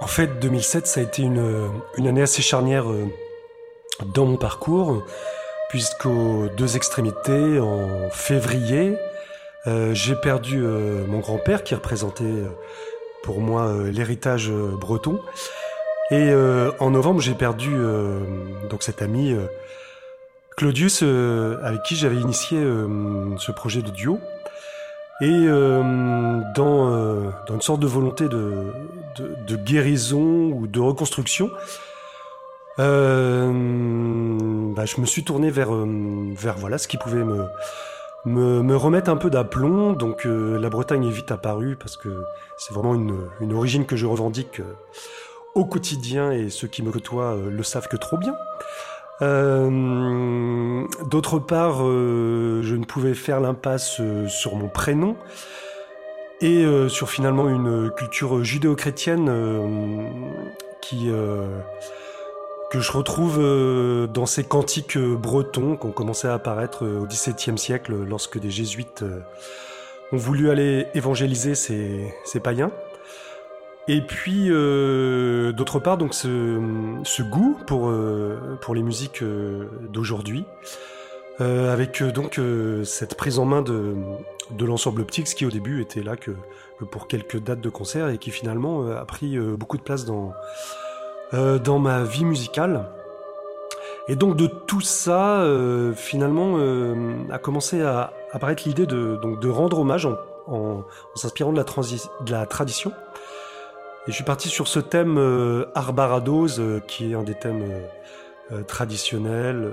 Fait, 0.08 0.38
2007, 0.38 0.86
ça 0.86 1.00
a 1.00 1.02
été 1.02 1.22
une, 1.22 1.70
année 1.98 2.22
assez 2.22 2.42
charnière 2.42 2.90
euh, 2.90 3.06
dans 4.14 4.26
mon 4.26 4.36
parcours, 4.36 5.04
puisqu'aux 5.68 6.46
deux 6.56 6.76
extrémités, 6.76 7.60
en 7.60 8.10
février, 8.10 8.96
euh, 9.66 9.94
j'ai 9.94 10.14
perdu 10.16 10.60
euh, 10.62 11.04
mon 11.06 11.18
grand-père 11.20 11.62
qui 11.62 11.74
représentait 11.74 12.42
pour 13.22 13.40
moi 13.40 13.72
l'héritage 13.92 14.50
breton. 14.50 15.20
Et 16.10 16.32
en 16.78 16.90
novembre, 16.90 17.20
j'ai 17.20 17.34
perdu 17.34 17.76
donc 18.70 18.82
cet 18.82 19.02
ami 19.02 19.36
Claudius, 20.56 21.02
avec 21.02 21.82
qui 21.82 21.96
j'avais 21.96 22.16
initié 22.16 22.58
ce 23.36 23.52
projet 23.52 23.82
de 23.82 23.90
duo. 23.90 24.18
Et 25.20 25.46
euh, 25.48 26.40
dans, 26.54 26.92
euh, 26.92 27.30
dans 27.48 27.54
une 27.54 27.60
sorte 27.60 27.80
de 27.80 27.88
volonté 27.88 28.28
de, 28.28 28.72
de, 29.16 29.34
de 29.48 29.56
guérison 29.56 30.52
ou 30.52 30.68
de 30.68 30.78
reconstruction, 30.78 31.50
euh, 32.78 33.50
bah, 34.76 34.84
je 34.84 35.00
me 35.00 35.06
suis 35.06 35.24
tourné 35.24 35.50
vers, 35.50 35.74
euh, 35.74 35.86
vers 36.36 36.56
voilà, 36.56 36.78
ce 36.78 36.86
qui 36.86 36.98
pouvait 36.98 37.24
me, 37.24 37.46
me, 38.26 38.62
me 38.62 38.76
remettre 38.76 39.10
un 39.10 39.16
peu 39.16 39.28
d'aplomb. 39.28 39.92
Donc 39.92 40.24
euh, 40.24 40.56
la 40.56 40.70
Bretagne 40.70 41.04
est 41.04 41.10
vite 41.10 41.32
apparue 41.32 41.74
parce 41.74 41.96
que 41.96 42.24
c'est 42.56 42.72
vraiment 42.72 42.94
une, 42.94 43.18
une 43.40 43.52
origine 43.54 43.86
que 43.86 43.96
je 43.96 44.06
revendique 44.06 44.60
euh, 44.60 44.74
au 45.56 45.64
quotidien 45.64 46.30
et 46.30 46.48
ceux 46.48 46.68
qui 46.68 46.84
me 46.84 46.92
côtoient 46.92 47.36
le 47.50 47.62
savent 47.64 47.88
que 47.88 47.96
trop 47.96 48.18
bien. 48.18 48.36
Euh, 49.22 50.86
D'autre 51.04 51.38
part, 51.38 51.82
euh, 51.82 52.60
je 52.62 52.76
ne 52.76 52.84
pouvais 52.84 53.14
faire 53.14 53.40
l'impasse 53.40 54.00
euh, 54.00 54.28
sur 54.28 54.54
mon 54.56 54.68
prénom 54.68 55.16
et 56.40 56.64
sur 56.88 57.10
finalement 57.10 57.48
une 57.48 57.90
culture 57.90 58.44
judéo-chrétienne 58.44 59.28
qui 60.80 61.10
que 62.70 62.78
je 62.78 62.92
retrouve 62.92 63.38
dans 64.06 64.26
ces 64.26 64.44
cantiques 64.44 64.96
bretons 64.96 65.76
qui 65.76 65.86
ont 65.86 65.90
commencé 65.90 66.28
à 66.28 66.34
apparaître 66.34 66.86
au 66.86 67.06
XVIIe 67.06 67.58
siècle 67.58 67.92
lorsque 68.08 68.38
des 68.38 68.52
jésuites 68.52 69.04
ont 70.12 70.16
voulu 70.16 70.48
aller 70.48 70.86
évangéliser 70.94 71.56
ces 71.56 72.40
païens. 72.40 72.70
Et 73.90 74.02
puis, 74.02 74.48
euh, 74.50 75.52
d'autre 75.52 75.78
part, 75.78 75.96
donc 75.96 76.12
ce, 76.12 77.22
goût 77.22 77.56
pour, 77.66 77.88
euh, 77.88 78.58
pour 78.60 78.74
les 78.74 78.82
musiques 78.82 79.22
euh, 79.22 79.64
d'aujourd'hui, 79.88 80.44
avec 81.40 82.02
donc 82.02 82.40
cette 82.82 83.16
prise 83.16 83.38
en 83.38 83.44
main 83.44 83.62
de, 83.62 83.94
de 84.50 84.64
l'ensemble 84.64 85.02
Optix 85.02 85.34
qui 85.34 85.46
au 85.46 85.50
début 85.50 85.80
était 85.80 86.02
là 86.02 86.16
que, 86.16 86.32
pour 86.90 87.06
quelques 87.06 87.38
dates 87.38 87.60
de 87.60 87.68
concert 87.68 88.08
et 88.08 88.18
qui 88.18 88.32
finalement 88.32 88.90
a 88.90 89.04
pris 89.04 89.38
beaucoup 89.38 89.76
de 89.76 89.82
place 89.82 90.04
dans, 90.04 90.32
dans 91.32 91.78
ma 91.78 92.02
vie 92.02 92.24
musicale. 92.24 92.90
Et 94.08 94.16
donc 94.16 94.34
de 94.34 94.48
tout 94.48 94.80
ça, 94.80 95.48
finalement, 95.94 96.58
a 97.30 97.38
commencé 97.38 97.82
à 97.82 98.12
apparaître 98.32 98.64
l'idée 98.66 98.86
de, 98.86 99.16
de 99.40 99.48
rendre 99.48 99.78
hommage 99.78 100.08
en, 100.48 100.82
s'inspirant 101.14 101.52
de 101.52 102.32
la 102.32 102.46
tradition. 102.46 102.92
Et 104.08 104.10
je 104.10 104.14
suis 104.16 104.24
parti 104.24 104.48
sur 104.48 104.68
ce 104.68 104.80
thème 104.80 105.18
euh, 105.18 105.66
Arbarados, 105.74 106.58
euh, 106.58 106.80
qui 106.80 107.12
est 107.12 107.14
un 107.14 107.22
des 107.22 107.34
thèmes 107.34 107.62
euh, 108.50 108.62
traditionnels, 108.62 109.70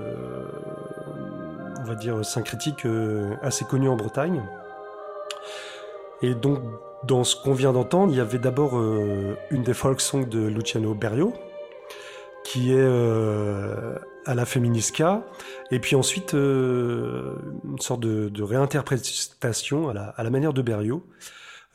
on 1.80 1.84
va 1.86 1.96
dire 1.96 2.26
syncrétiques, 2.26 2.86
assez 3.42 3.64
connus 3.64 3.88
en 3.88 3.96
Bretagne. 3.96 4.44
Et 6.22 6.36
donc, 6.36 6.60
dans 7.06 7.24
ce 7.24 7.38
qu'on 7.38 7.54
vient 7.54 7.72
d'entendre, 7.72 8.12
il 8.12 8.18
y 8.18 8.20
avait 8.20 8.38
d'abord 8.38 8.74
une 9.50 9.64
des 9.64 9.74
folk 9.74 10.02
songs 10.02 10.28
de 10.28 10.46
Luciano 10.48 10.94
Berio, 10.94 11.32
qui 12.44 12.74
est 12.74 12.88
à 14.26 14.36
la 14.36 14.46
Feminisca, 14.46 15.24
et 15.72 15.80
puis 15.80 15.96
ensuite 15.96 16.34
une 16.34 17.80
sorte 17.80 18.02
de, 18.02 18.44
réinterprétation 18.44 19.88
à 19.88 19.94
la, 19.94 20.04
à 20.18 20.24
la 20.24 20.30
manière 20.30 20.52
de 20.52 20.62
Berio 20.62 21.06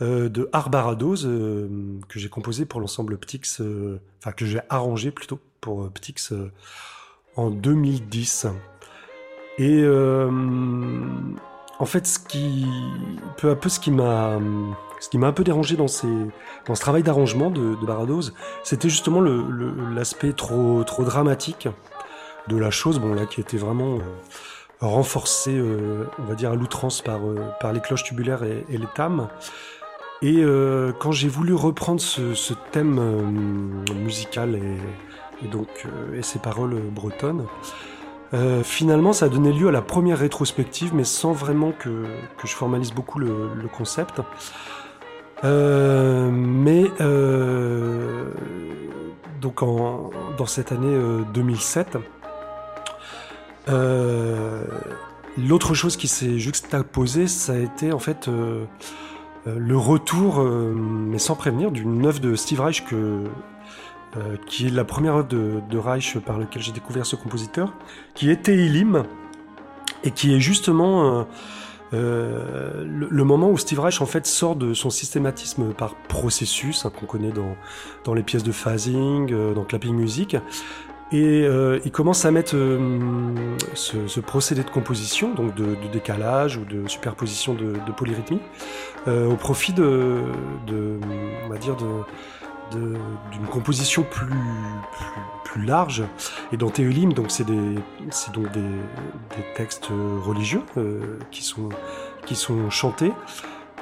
de 0.01 0.49
Arbarados 0.53 1.25
euh, 1.25 1.69
que 2.09 2.19
j'ai 2.19 2.29
composé 2.29 2.65
pour 2.65 2.81
l'ensemble 2.81 3.19
Ptix, 3.19 3.61
euh, 3.61 4.01
enfin 4.19 4.33
que 4.33 4.47
j'ai 4.47 4.61
arrangé 4.69 5.11
plutôt 5.11 5.39
pour 5.61 5.83
euh, 5.83 5.91
Ptix 5.91 6.33
euh, 6.33 6.51
en 7.37 7.51
2010. 7.51 8.47
Et 9.59 9.83
euh, 9.83 10.31
en 11.79 11.85
fait, 11.85 12.07
ce 12.07 12.19
qui 12.19 12.67
peu 13.37 13.51
à 13.51 13.57
peu, 13.57 13.69
ce 13.69 13.81
qui 13.81 13.91
m'a 13.91 14.39
ce 15.01 15.09
qui 15.09 15.19
m'a 15.19 15.29
un 15.29 15.33
peu 15.33 15.45
dérangé 15.45 15.77
dans, 15.77 15.89
ce 15.89 16.07
travail 16.79 17.03
d'arrangement 17.03 17.51
de, 17.51 17.75
de 17.75 17.87
Barados, 17.87 18.33
c'était 18.63 18.91
justement 18.91 19.23
l'aspect 19.23 20.35
trop, 20.35 20.85
trop 20.85 21.05
dramatique 21.05 21.69
de 22.49 22.57
la 22.57 22.71
chose, 22.71 22.99
bon 22.99 23.15
là 23.15 23.25
qui 23.25 23.41
était 23.41 23.57
vraiment 23.57 23.97
euh, 23.97 24.01
renforcé, 24.81 25.53
euh, 25.55 26.05
on 26.19 26.25
va 26.25 26.35
dire 26.35 26.51
à 26.51 26.55
l'outrance 26.55 27.01
par, 27.01 27.21
euh, 27.27 27.49
par 27.61 27.73
les 27.73 27.81
cloches 27.81 28.05
tubulaires 28.05 28.43
et, 28.43 28.67
et 28.69 28.77
les 28.77 28.87
tames. 28.95 29.29
Et 30.23 30.43
euh, 30.45 30.93
quand 30.99 31.13
j'ai 31.13 31.29
voulu 31.29 31.55
reprendre 31.55 32.01
ce, 32.01 32.35
ce 32.35 32.53
thème 32.73 32.99
euh, 32.99 33.95
musical 33.95 34.55
et, 34.55 35.45
et 35.45 35.49
donc 35.49 35.69
euh, 35.87 36.19
et 36.19 36.23
ses 36.23 36.39
paroles 36.39 36.75
bretonnes, 36.91 37.47
euh, 38.35 38.63
finalement 38.63 39.15
ça 39.15 39.27
a 39.27 39.29
donné 39.31 39.51
lieu 39.53 39.69
à 39.69 39.73
la 39.73 39.81
première 39.81 40.19
rétrospective, 40.19 40.95
mais 40.95 41.05
sans 41.05 41.33
vraiment 41.33 41.73
que, 41.73 42.05
que 42.37 42.47
je 42.47 42.55
formalise 42.55 42.93
beaucoup 42.93 43.19
le, 43.19 43.49
le 43.55 43.69
concept. 43.69 44.21
Euh, 45.43 46.31
mais 46.31 46.85
euh, 47.01 48.27
donc 49.41 49.63
en, 49.63 50.11
dans 50.37 50.45
cette 50.45 50.71
année 50.71 50.87
euh, 50.87 51.23
2007, 51.33 51.97
euh, 53.71 54.65
l'autre 55.39 55.73
chose 55.73 55.97
qui 55.97 56.09
s'est 56.09 56.39
juxtaposée, 56.39 57.27
ça 57.27 57.55
a 57.55 57.57
été 57.57 57.91
en 57.93 57.99
fait 57.99 58.29
euh, 59.47 59.59
le 59.59 59.77
retour, 59.77 60.41
euh, 60.41 60.73
mais 60.75 61.19
sans 61.19 61.35
prévenir, 61.35 61.71
d'une 61.71 62.05
œuvre 62.07 62.21
de 62.21 62.35
Steve 62.35 62.61
Reich 62.61 62.85
que, 62.85 63.25
euh, 64.17 64.37
qui 64.47 64.67
est 64.67 64.71
la 64.71 64.85
première 64.85 65.15
œuvre 65.15 65.29
de, 65.29 65.61
de 65.71 65.79
Reich 65.79 66.19
par 66.19 66.37
laquelle 66.37 66.63
j'ai 66.63 66.73
découvert 66.73 67.07
ce 67.07 67.15
compositeur, 67.15 67.73
qui 68.15 68.29
est 68.29 68.43
Teilim, 68.43 69.05
et 70.03 70.11
qui 70.11 70.35
est 70.35 70.41
justement 70.41 71.21
euh, 71.21 71.23
euh, 71.93 72.85
le, 72.85 73.07
le 73.09 73.25
moment 73.25 73.51
où 73.51 73.57
Steve 73.57 73.79
Reich 73.79 74.01
en 74.01 74.07
fait 74.07 74.27
sort 74.27 74.57
de 74.57 74.75
son 74.75 74.91
systématisme 74.91 75.73
par 75.75 75.95
processus 75.95 76.85
hein, 76.85 76.91
qu'on 76.91 77.07
connaît 77.07 77.31
dans, 77.31 77.55
dans 78.05 78.15
les 78.15 78.25
pièces 78.25 78.43
de 78.43 78.53
phasing, 78.53 79.33
dans 79.55 79.65
clapping 79.65 79.95
music, 79.95 80.37
et 81.13 81.43
euh, 81.45 81.81
il 81.85 81.91
commence 81.91 82.25
à 82.25 82.31
mettre 82.31 82.55
euh, 82.55 82.79
ce, 83.75 84.07
ce 84.07 84.21
procédé 84.21 84.63
de 84.63 84.71
composition, 84.71 85.35
donc 85.35 85.55
de, 85.55 85.65
de 85.65 85.89
décalage 85.93 86.57
ou 86.57 86.65
de 86.65 86.87
superposition 86.89 87.55
de, 87.55 87.73
de 87.87 87.93
polyrythmie, 87.97 88.41
euh, 89.09 89.27
au 89.29 89.37
profit 89.37 89.73
de, 89.73 90.23
de, 90.67 90.99
on 91.47 91.49
va 91.49 91.59
dire, 91.59 91.77
d'une 92.73 93.47
composition 93.51 94.05
plus, 94.05 94.27
plus, 94.27 95.21
plus 95.45 95.65
large. 95.65 96.05
Et 96.53 96.57
dans 96.57 96.71
Théolim, 96.71 97.13
donc 97.13 97.33
c'est 97.33 97.45
des, 97.45 97.75
c'est 98.11 98.33
donc 98.33 98.51
des, 98.53 98.61
des 98.61 99.45
textes 99.57 99.89
religieux 100.25 100.63
euh, 100.77 101.19
qui 101.33 101.43
sont, 101.43 101.71
qui 102.27 102.37
sont 102.37 102.71
chantés 102.71 103.13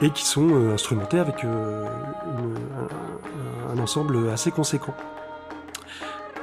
et 0.00 0.10
qui 0.10 0.24
sont 0.24 0.48
euh, 0.50 0.72
instrumentés 0.74 1.18
avec 1.18 1.44
euh, 1.44 1.86
une- 2.38 3.74
un, 3.74 3.78
un 3.78 3.82
ensemble 3.82 4.30
assez 4.30 4.50
conséquent. 4.50 4.94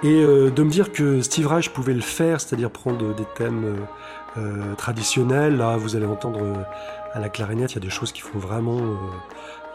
Et 0.03 0.21
euh, 0.21 0.51
de 0.51 0.63
me 0.63 0.69
dire 0.69 0.91
que 0.91 1.21
Steve 1.21 1.47
Reich 1.47 1.69
pouvait 1.69 1.93
le 1.93 2.01
faire, 2.01 2.41
c'est-à-dire 2.41 2.69
prendre 2.69 3.15
des 3.15 3.25
thèmes 3.35 3.65
euh, 3.65 4.39
euh, 4.41 4.75
traditionnels, 4.75 5.57
là 5.57 5.77
vous 5.77 5.95
allez 5.95 6.05
entendre 6.05 6.39
euh, 6.41 6.53
à 7.13 7.19
la 7.19 7.29
clarinette, 7.29 7.71
il 7.71 7.75
y 7.75 7.77
a 7.79 7.81
des 7.81 7.89
choses 7.89 8.11
qui 8.11 8.21
font 8.21 8.37
vraiment, 8.37 8.77
euh, 8.77 8.95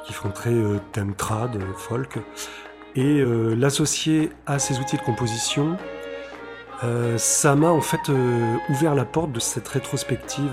qui 0.07 0.13
font 0.13 0.31
très 0.31 0.55
thème 0.93 1.15
trad, 1.15 1.59
folk, 1.77 2.19
et 2.97 3.23
l'associer 3.57 4.31
à 4.47 4.59
ces 4.59 4.79
outils 4.81 4.97
de 4.97 5.03
composition, 5.03 5.77
ça 7.19 7.55
m'a 7.55 7.69
en 7.69 7.81
fait 7.81 8.11
ouvert 8.69 8.95
la 8.97 9.05
porte 9.05 9.31
de 9.31 9.39
cette 9.39 9.69
rétrospective 9.69 10.51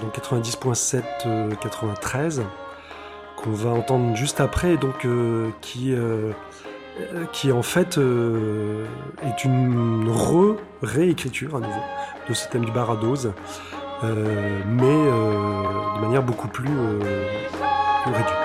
donc 0.00 0.16
90.7 0.16 1.02
euh, 1.26 1.50
93 1.60 2.42
qu'on 3.36 3.50
va 3.50 3.70
entendre 3.70 4.14
juste 4.16 4.40
après, 4.40 4.76
donc 4.76 5.04
euh, 5.04 5.50
qui 5.60 5.92
euh, 5.92 6.32
qui 7.32 7.52
en 7.52 7.62
fait 7.62 7.98
euh, 7.98 8.84
est 9.22 9.44
une 9.44 10.08
re 10.08 10.56
réécriture 10.82 11.56
à 11.56 11.60
nouveau 11.60 11.82
de 12.28 12.34
ce 12.34 12.48
thème 12.48 12.64
du 12.64 12.72
Barados, 12.72 13.26
euh, 14.04 14.60
mais 14.66 14.84
euh, 14.84 15.62
de 15.96 16.00
manière 16.00 16.22
beaucoup 16.22 16.48
euh, 16.48 16.98
plus 18.04 18.12
réduite. 18.12 18.43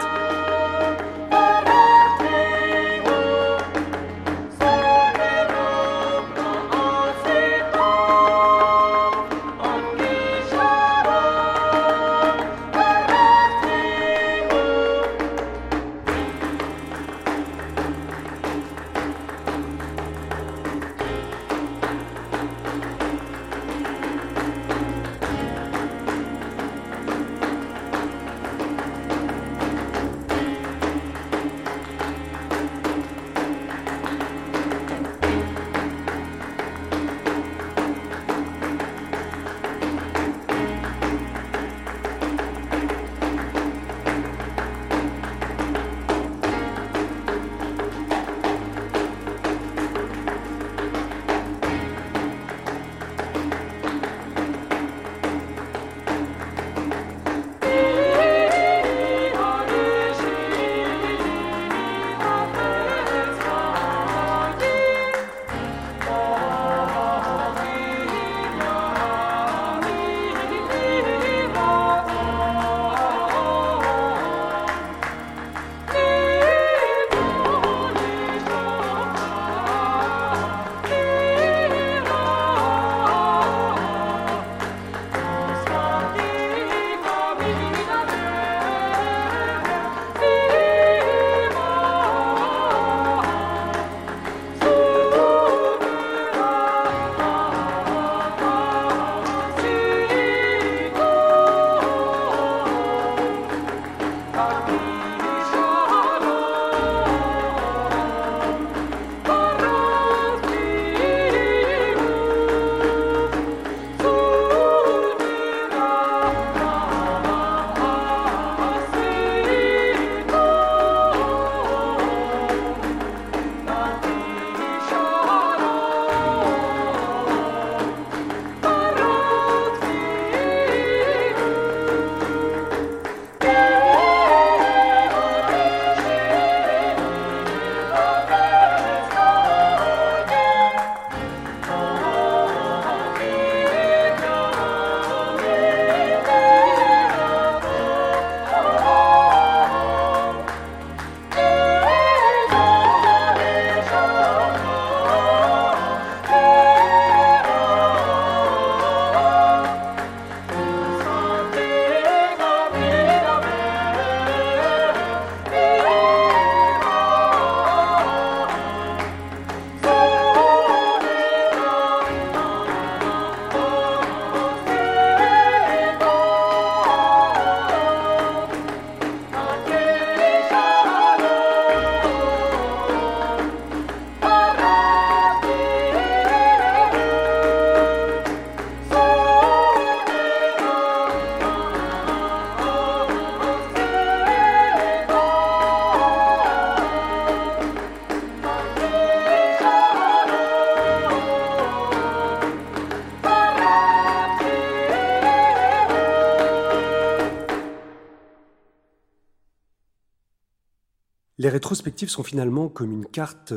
Rétrospectives 211.60 212.10
sont 212.10 212.24
finalement 212.24 212.70
comme 212.70 212.94
une 212.94 213.06
carte 213.06 213.54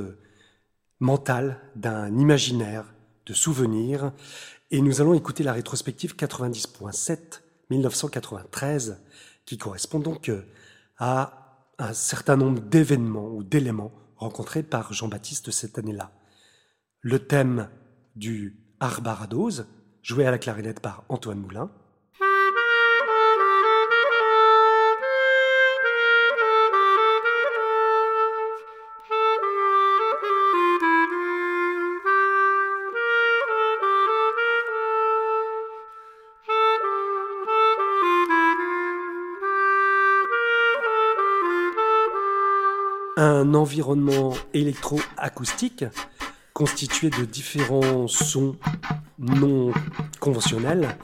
mentale 0.98 1.60
d'un 1.76 2.18
imaginaire 2.18 2.92
de 3.26 3.32
souvenirs. 3.32 4.12
Et 4.72 4.80
nous 4.80 5.00
allons 5.00 5.14
écouter 5.14 5.44
la 5.44 5.52
rétrospective 5.52 6.16
90.7 6.16 7.42
1993, 7.70 9.00
qui 9.46 9.56
correspond 9.56 10.00
donc 10.00 10.32
à 10.98 11.68
un 11.78 11.92
certain 11.92 12.36
nombre 12.36 12.60
d'événements 12.60 13.28
ou 13.28 13.44
d'éléments 13.44 13.92
rencontrés 14.16 14.64
par 14.64 14.92
Jean-Baptiste 14.92 15.52
cette 15.52 15.78
année-là. 15.78 16.10
Le 17.02 17.20
thème 17.20 17.68
du 18.16 18.58
Arbarados, 18.80 19.62
joué 20.02 20.26
à 20.26 20.32
la 20.32 20.38
clarinette 20.38 20.80
par 20.80 21.04
Antoine 21.08 21.38
Moulin, 21.38 21.70
un 43.22 43.54
environnement 43.54 44.34
électroacoustique 44.52 45.84
constitué 46.52 47.08
de 47.08 47.24
différents 47.24 48.08
sons 48.08 48.56
non 49.18 49.72
conventionnels 50.18 50.96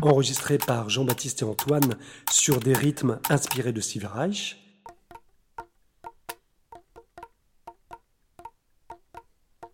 enregistrés 0.00 0.58
par 0.58 0.88
Jean-Baptiste 0.88 1.42
et 1.42 1.44
Antoine 1.44 1.96
sur 2.30 2.60
des 2.60 2.72
rythmes 2.72 3.18
inspirés 3.28 3.72
de 3.72 3.80
Steve. 3.80 4.08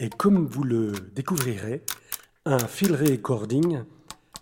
Et 0.00 0.10
comme 0.10 0.46
vous 0.46 0.64
le 0.64 0.92
découvrirez, 1.14 1.84
un 2.44 2.58
field 2.58 2.96
recording 2.96 3.84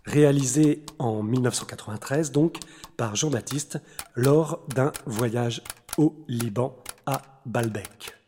réalisé 0.07 0.85
en 0.99 1.23
1993 1.23 2.33
donc 2.33 2.57
par 2.97 3.17
Jean-Baptiste 3.17 3.79
lors 4.15 4.65
d'un 4.75 4.93
voyage 5.05 5.63
au 5.99 6.25
Liban 6.27 6.83
à 7.07 7.21
Balbec. 7.47 8.20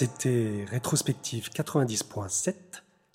C'était 0.00 0.64
rétrospective 0.70 1.50
90.7 1.50 2.54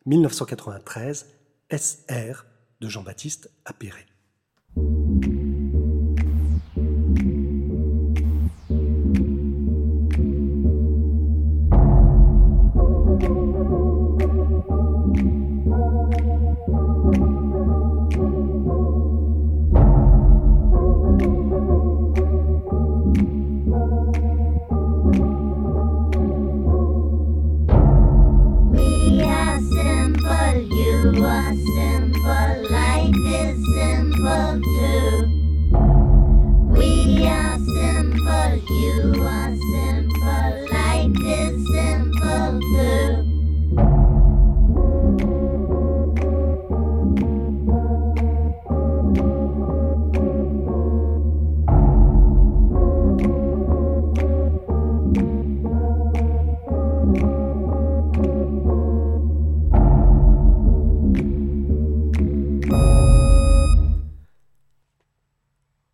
1993 0.06 1.28
SR 1.72 2.46
de 2.82 2.90
Jean-Baptiste 2.90 3.50
Appéré. 3.64 4.06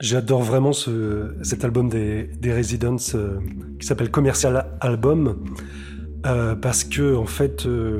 J'adore 0.09 0.41
vraiment 0.41 0.73
ce, 0.73 1.35
cet 1.43 1.63
album 1.63 1.87
des, 1.87 2.31
Residents 2.43 2.95
euh, 3.13 3.37
qui 3.79 3.85
s'appelle 3.85 4.09
Commercial 4.09 4.65
Album 4.81 5.45
euh, 6.25 6.55
parce 6.55 6.83
que 6.83 7.15
en 7.15 7.27
fait, 7.27 7.67
euh, 7.67 7.99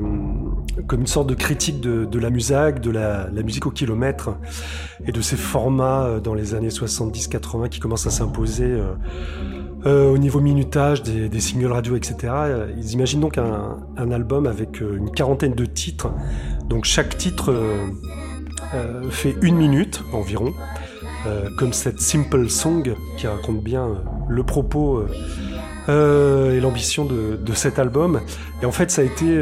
comme 0.88 1.02
une 1.02 1.06
sorte 1.06 1.28
de 1.28 1.36
critique 1.36 1.80
de, 1.80 2.18
la 2.18 2.30
musique, 2.30 2.80
de 2.80 2.90
la, 2.90 3.30
musique 3.44 3.64
au 3.66 3.70
kilomètre 3.70 4.30
et 5.06 5.12
de 5.12 5.20
ces 5.20 5.36
formats 5.36 6.18
dans 6.18 6.34
les 6.34 6.56
années 6.56 6.70
70-80 6.70 7.68
qui 7.68 7.78
commencent 7.78 8.08
à 8.08 8.10
s'imposer 8.10 8.76
au 9.86 10.18
niveau 10.18 10.40
minutage 10.40 11.04
des, 11.04 11.28
des 11.28 11.40
singles 11.40 11.70
radio, 11.70 11.94
etc. 11.94 12.32
Ils 12.76 12.90
imaginent 12.90 13.20
donc 13.20 13.38
un, 13.38 14.10
album 14.10 14.48
avec 14.48 14.80
une 14.80 15.12
quarantaine 15.12 15.54
de 15.54 15.64
titres. 15.64 16.10
Donc 16.68 16.86
chaque 16.86 17.16
titre 17.16 17.54
fait 19.10 19.36
une 19.42 19.58
minute 19.58 20.02
environ. 20.12 20.52
Euh, 21.26 21.50
comme 21.58 21.74
cette 21.74 22.00
Simple 22.00 22.48
Song 22.48 22.94
qui 23.18 23.26
raconte 23.26 23.62
bien 23.62 23.84
euh, 23.84 23.94
le 24.30 24.42
propos 24.42 24.96
euh, 24.96 25.08
euh, 25.90 26.56
et 26.56 26.60
l'ambition 26.60 27.04
de, 27.04 27.36
de 27.36 27.52
cet 27.52 27.78
album. 27.78 28.20
Et 28.62 28.64
en 28.64 28.72
fait, 28.72 28.90
ça 28.90 29.02
a 29.02 29.04
été, 29.04 29.38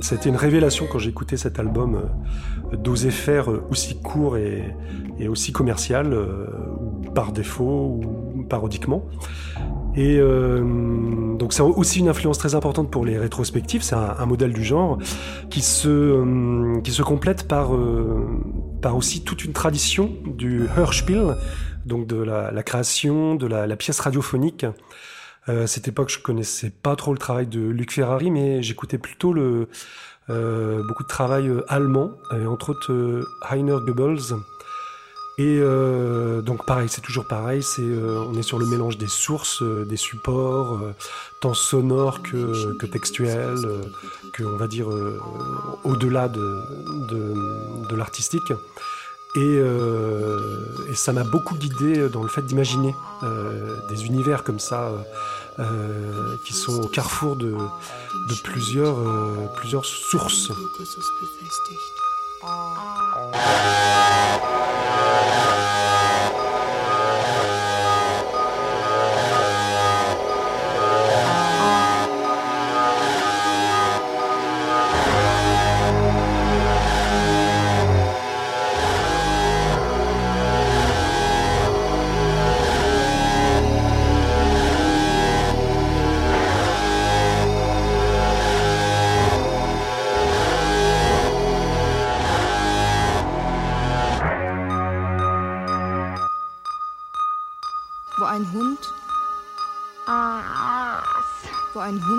ça 0.00 0.14
a 0.14 0.18
été 0.18 0.28
une 0.28 0.36
révélation 0.36 0.86
quand 0.90 0.98
j'ai 0.98 1.10
écouté 1.10 1.38
cet 1.38 1.58
album 1.58 2.02
d'oser 2.72 3.10
faire 3.10 3.48
aussi 3.70 4.00
court 4.02 4.36
et, 4.36 4.64
et 5.18 5.28
aussi 5.28 5.52
commercial, 5.52 6.14
ou 6.14 7.10
par 7.10 7.32
défaut 7.32 8.00
ou 8.02 8.42
parodiquement. 8.48 9.04
Et 9.94 10.18
donc 10.18 11.52
c'est 11.52 11.62
aussi 11.62 12.00
une 12.00 12.08
influence 12.08 12.38
très 12.38 12.54
importante 12.54 12.90
pour 12.90 13.04
les 13.04 13.18
rétrospectives, 13.18 13.82
c'est 13.82 13.94
un, 13.94 14.14
un 14.18 14.26
modèle 14.26 14.52
du 14.52 14.64
genre 14.64 14.98
qui 15.50 15.60
se, 15.60 16.80
qui 16.80 16.90
se 16.90 17.02
complète 17.02 17.46
par, 17.46 17.70
par 18.80 18.96
aussi 18.96 19.24
toute 19.24 19.44
une 19.44 19.52
tradition 19.52 20.14
du 20.24 20.68
Hörspiel, 20.76 21.36
donc 21.84 22.06
de 22.06 22.16
la, 22.16 22.62
création 22.62 23.34
de 23.34 23.46
la, 23.46 23.76
pièce 23.76 24.00
radiophonique. 24.00 24.66
Euh, 25.48 25.64
à 25.64 25.66
cette 25.66 25.88
époque, 25.88 26.10
je 26.10 26.18
connaissais 26.18 26.70
pas 26.70 26.96
trop 26.96 27.12
le 27.12 27.18
travail 27.18 27.46
de 27.46 27.60
Luc 27.60 27.92
Ferrari, 27.92 28.30
mais 28.30 28.62
j'écoutais 28.62 28.98
plutôt 28.98 29.32
euh, 30.28 30.82
beaucoup 30.88 31.04
de 31.04 31.08
travail 31.08 31.46
euh, 31.48 31.64
allemand, 31.68 32.10
entre 32.48 32.70
autres 32.70 32.92
euh, 32.92 33.24
Heiner 33.50 33.76
Goebbels. 33.86 34.34
Et 35.38 35.58
euh, 35.60 36.40
donc 36.40 36.64
pareil, 36.64 36.88
c'est 36.88 37.02
toujours 37.02 37.26
pareil, 37.26 37.62
c'est 37.62 37.82
euh, 37.82 38.24
on 38.26 38.34
est 38.38 38.42
sur 38.42 38.58
le 38.58 38.64
mélange 38.64 38.96
des 38.96 39.06
sources, 39.06 39.62
euh, 39.62 39.84
des 39.84 39.98
supports, 39.98 40.76
euh, 40.76 40.94
tant 41.40 41.52
sonores 41.52 42.22
que, 42.22 42.72
que 42.78 42.86
textuels, 42.86 43.66
euh, 43.66 43.82
que 44.32 44.42
on 44.44 44.56
va 44.56 44.66
dire 44.66 44.90
euh, 44.90 45.20
au-delà 45.84 46.28
de, 46.28 46.62
de, 47.10 47.34
de 47.90 47.96
l'artistique. 47.96 48.50
Et, 49.34 49.56
et 50.90 50.94
ça 50.94 51.12
m'a 51.12 51.22
beaucoup 51.24 51.56
guidé 51.56 52.08
dans 52.08 52.22
le 52.22 52.28
fait 52.30 52.40
d'imaginer 52.40 52.94
des 53.90 54.06
univers 54.06 54.42
comme 54.44 54.58
ça, 54.58 54.90
qui 56.46 56.54
sont 56.54 56.80
au 56.80 56.88
carrefour 56.88 57.36
de, 57.36 57.50
de 57.50 58.34
plusieurs, 58.42 58.96
plusieurs 59.56 59.84
sources. 59.84 60.52
Oh. 62.48 62.76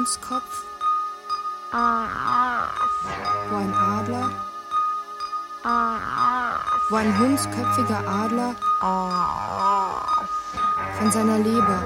Wo 0.08 0.10
ein 0.10 0.14
Hundskopf. 0.14 0.64
Wo 3.50 3.56
ein 3.58 3.74
Adler. 3.74 4.30
Wo 6.90 6.96
ein 6.96 7.20
hundsköpfiger 7.20 8.08
Adler 8.08 8.56
von 10.98 11.12
seiner 11.12 11.40
Leber. 11.40 11.84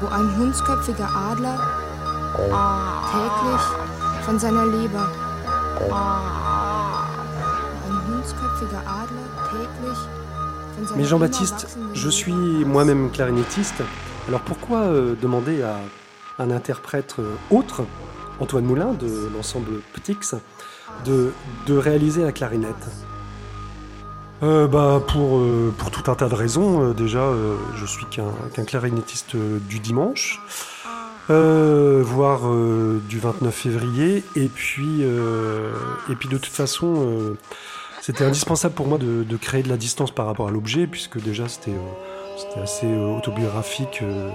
Wo 0.00 0.06
ein 0.06 0.36
hundsköpfiger 0.38 1.08
Adler 1.14 1.58
täglich 3.12 3.64
von 4.24 4.38
seiner 4.38 4.64
Leber. 4.64 5.06
Wo 5.90 5.94
ein 7.90 8.06
hundsköpfiger 8.08 8.82
Adler 8.86 9.28
täglich 9.50 9.98
von 10.76 10.86
seiner 10.86 10.98
Mais 10.98 11.08
Jean-Baptiste, 11.10 11.66
je 11.92 12.10
suis 12.10 12.64
moi-même 12.64 13.12
clarinettiste. 13.12 13.84
Alors 14.26 14.40
pourquoi 14.40 14.78
euh, 14.78 15.14
demander 15.20 15.62
à 15.62 15.78
un 16.38 16.50
interprète 16.50 17.16
euh, 17.18 17.34
autre, 17.50 17.82
Antoine 18.40 18.64
Moulin 18.64 18.92
de 18.92 19.28
l'ensemble 19.34 19.80
Ptix, 19.92 20.34
de, 21.04 21.32
réaliser 21.68 22.22
la 22.22 22.32
clarinette? 22.32 22.74
Euh, 24.42 24.66
bah, 24.66 25.02
pour, 25.06 25.40
tout 25.90 26.10
un 26.10 26.14
tas 26.14 26.28
de 26.28 26.34
raisons. 26.34 26.92
Déjà, 26.92 27.32
je 27.76 27.86
suis 27.86 28.06
qu'un 28.06 28.64
clarinettiste 28.64 29.36
du 29.36 29.78
dimanche, 29.78 30.40
voire 31.28 32.40
du 33.08 33.18
29 33.20 33.54
février. 33.54 34.24
Et 34.34 34.48
puis, 34.48 35.02
et 35.02 36.14
puis 36.16 36.28
de 36.28 36.38
toute 36.38 36.46
façon, 36.46 37.36
c'était 38.00 38.24
indispensable 38.24 38.74
pour 38.74 38.88
moi 38.88 38.98
de, 38.98 39.22
de 39.22 39.36
créer 39.36 39.62
de 39.62 39.68
la 39.68 39.76
distance 39.76 40.10
par 40.10 40.26
rapport 40.26 40.48
à 40.48 40.50
l'objet, 40.50 40.86
puisque 40.86 41.22
déjà 41.22 41.48
c'était 41.48 41.76
c'était 42.36 42.60
assez 42.60 42.86
euh, 42.86 43.16
autobiographique 43.16 44.00
euh, 44.02 44.30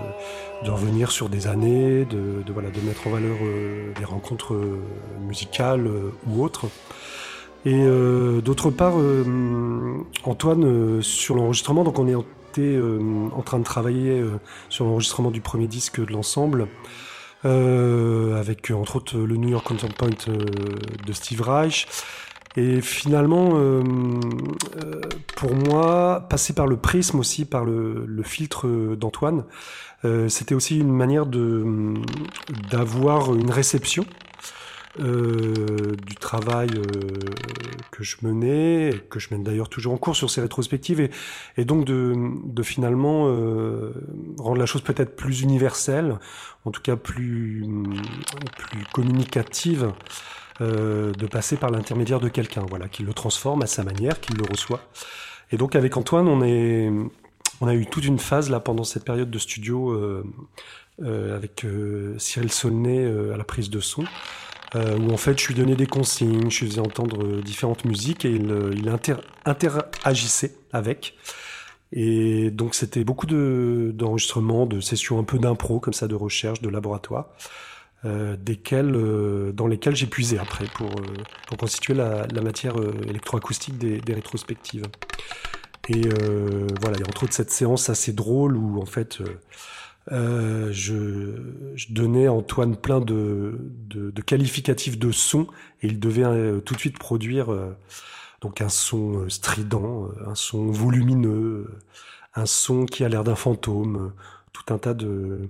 de 0.63 0.71
revenir 0.71 1.11
sur 1.11 1.29
des 1.29 1.47
années, 1.47 2.05
de, 2.05 2.43
de, 2.45 2.53
voilà, 2.53 2.69
de 2.69 2.79
mettre 2.81 3.07
en 3.07 3.11
valeur 3.11 3.37
euh, 3.41 3.93
des 3.97 4.05
rencontres 4.05 4.53
euh, 4.53 4.79
musicales 5.21 5.87
euh, 5.87 6.11
ou 6.27 6.43
autres. 6.43 6.67
Et 7.65 7.85
d'autre 8.41 8.69
part, 8.69 8.93
Antoine, 10.23 11.01
sur 11.01 11.35
l'enregistrement, 11.35 11.83
donc 11.83 11.99
on 11.99 12.07
est 12.07 12.15
était, 12.51 12.61
euh, 12.61 13.27
en 13.35 13.41
train 13.41 13.59
de 13.59 13.65
travailler 13.65 14.23
sur 14.69 14.85
l'enregistrement 14.85 15.29
du 15.29 15.41
premier 15.41 15.67
disque 15.67 15.99
de 15.99 16.13
l'ensemble, 16.13 16.69
avec 17.43 18.71
entre 18.71 18.95
autres 18.95 19.17
le 19.17 19.35
New 19.35 19.49
York 19.49 19.67
Concert 19.67 19.93
Point 19.93 20.11
de 21.05 21.11
Steve 21.13 21.41
Reich. 21.41 21.85
Et 22.55 22.81
finalement, 22.81 23.51
euh, 23.53 23.83
euh, 24.83 25.01
pour 25.35 25.53
moi, 25.53 26.25
passer 26.29 26.53
par 26.53 26.67
le 26.67 26.77
prisme 26.77 27.19
aussi, 27.19 27.45
par 27.45 27.63
le, 27.63 28.05
le 28.05 28.23
filtre 28.23 28.67
d'Antoine, 28.95 29.45
euh, 30.05 30.29
c'était 30.29 30.55
aussi 30.55 30.79
une 30.79 30.91
manière 30.91 31.25
de 31.25 31.93
d'avoir 32.71 33.35
une 33.35 33.51
réception 33.51 34.05
euh, 34.99 35.95
du 36.07 36.15
travail 36.15 36.69
euh, 36.75 37.19
que 37.91 38.03
je 38.03 38.17
menais, 38.21 38.93
que 39.09 39.19
je 39.19 39.27
mène 39.31 39.43
d'ailleurs 39.43 39.69
toujours 39.69 39.93
en 39.93 39.97
cours 39.97 40.15
sur 40.15 40.29
ces 40.29 40.41
rétrospectives, 40.41 41.01
et, 41.01 41.11
et 41.57 41.65
donc 41.65 41.85
de, 41.85 42.13
de 42.45 42.63
finalement 42.63 43.25
rendre 44.37 44.57
la 44.57 44.65
chose 44.65 44.81
peut-être 44.81 45.15
plus 45.15 45.41
universelle, 45.41 46.17
en 46.65 46.71
tout 46.71 46.81
cas 46.81 46.95
plus, 46.95 47.65
plus 48.57 48.83
communicative, 48.93 49.91
euh, 50.61 51.11
de 51.13 51.27
passer 51.27 51.57
par 51.57 51.69
l'intermédiaire 51.69 52.19
de 52.19 52.29
quelqu'un, 52.29 52.65
voilà, 52.69 52.87
qui 52.87 53.03
le 53.03 53.13
transforme 53.13 53.61
à 53.61 53.67
sa 53.67 53.83
manière, 53.83 54.19
qui 54.19 54.33
le 54.33 54.43
reçoit. 54.49 54.81
Et 55.51 55.57
donc 55.57 55.75
avec 55.75 55.97
Antoine, 55.97 56.27
on 56.27 56.43
est, 56.43 56.91
on 57.61 57.67
a 57.67 57.73
eu 57.73 57.85
toute 57.85 58.05
une 58.05 58.19
phase 58.19 58.49
là 58.49 58.59
pendant 58.59 58.83
cette 58.83 59.03
période 59.03 59.31
de 59.31 59.39
studio 59.39 59.91
euh, 59.91 60.23
euh, 61.01 61.35
avec 61.35 61.65
euh, 61.65 62.15
Cyril 62.19 62.51
Saulnay 62.51 63.03
euh, 63.03 63.33
à 63.33 63.37
la 63.37 63.43
prise 63.43 63.69
de 63.69 63.79
son, 63.79 64.03
où 64.75 65.11
en 65.11 65.17
fait 65.17 65.39
je 65.39 65.47
lui 65.47 65.55
donnais 65.55 65.75
des 65.75 65.87
consignes, 65.87 66.51
je 66.51 66.59
lui 66.59 66.69
faisais 66.69 66.81
entendre 66.81 67.41
différentes 67.41 67.85
musiques 67.85 68.23
et 68.25 68.29
il, 68.29 68.53
il 68.75 68.87
inter- 68.89 69.15
interagissait 69.45 70.55
avec. 70.71 71.15
Et 71.91 72.51
donc 72.51 72.75
c'était 72.75 73.03
beaucoup 73.03 73.25
de- 73.25 73.91
d'enregistrements, 73.95 74.67
de 74.67 74.79
sessions 74.79 75.17
un 75.17 75.23
peu 75.23 75.39
d'impro 75.39 75.79
comme 75.79 75.93
ça, 75.93 76.07
de 76.07 76.13
recherche, 76.13 76.61
de 76.61 76.69
laboratoire, 76.69 77.29
euh, 78.05 78.37
desquels, 78.37 78.95
euh, 78.95 79.51
dans 79.51 79.67
lesquels 79.67 79.95
j'ai 79.95 80.07
puisé 80.07 80.39
après 80.39 80.65
pour, 80.73 80.89
euh, 80.89 81.03
pour 81.47 81.57
constituer 81.57 81.93
la, 81.93 82.25
la 82.27 82.41
matière 82.41 82.79
euh, 82.79 82.93
électroacoustique 83.07 83.77
des, 83.77 83.99
des 83.99 84.13
rétrospectives. 84.13 84.85
Et 85.89 86.03
euh, 86.07 86.67
voilà, 86.81 86.97
il 86.97 87.01
y 87.01 87.03
a 87.03 87.07
entre 87.07 87.23
autres 87.23 87.33
cette 87.33 87.51
séance 87.51 87.89
assez 87.89 88.13
drôle 88.13 88.55
où 88.55 88.81
en 88.81 88.85
fait 88.85 89.19
je, 90.11 91.33
je 91.75 91.93
donnais 91.93 92.27
à 92.27 92.33
Antoine 92.33 92.75
plein 92.75 92.99
de, 92.99 93.59
de, 93.87 94.09
de 94.09 94.21
qualificatifs 94.21 94.97
de 94.97 95.11
son 95.11 95.47
et 95.81 95.87
il 95.87 95.99
devait 95.99 96.61
tout 96.61 96.73
de 96.73 96.79
suite 96.79 96.97
produire 96.97 97.47
donc 98.41 98.61
un 98.61 98.69
son 98.69 99.29
strident, 99.29 100.09
un 100.25 100.35
son 100.35 100.71
volumineux, 100.71 101.67
un 102.35 102.45
son 102.45 102.85
qui 102.85 103.03
a 103.03 103.09
l'air 103.09 103.23
d'un 103.23 103.35
fantôme, 103.35 104.13
tout 104.53 104.73
un 104.73 104.77
tas 104.77 104.93
de 104.93 105.49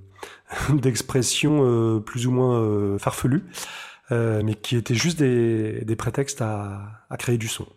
d'expressions 0.74 1.60
euh, 1.64 2.00
plus 2.00 2.28
ou 2.28 2.32
moins 2.32 2.60
euh, 2.60 2.98
farfelues, 2.98 3.44
euh, 4.12 4.42
mais 4.44 4.56
qui 4.56 4.76
étaient 4.76 4.96
juste 4.96 5.20
des, 5.20 5.84
des 5.86 5.96
prétextes 5.96 6.42
à, 6.42 7.06
à 7.10 7.18
créer 7.18 7.38
du 7.38 7.48
son. 7.48 7.68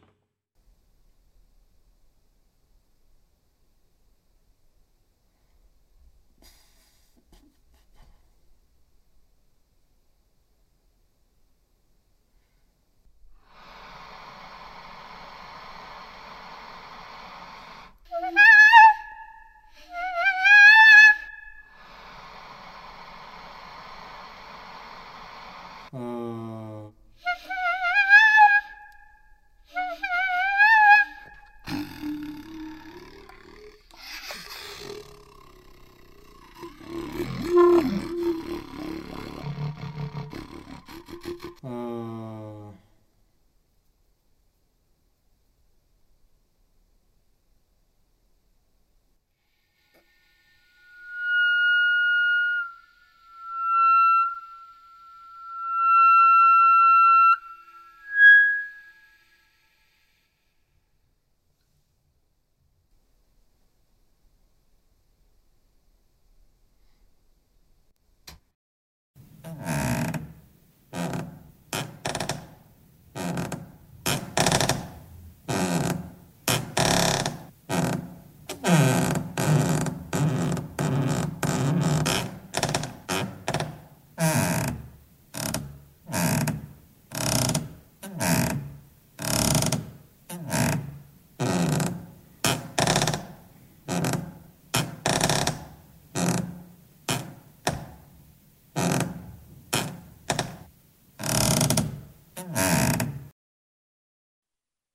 Uh, 41.61 41.92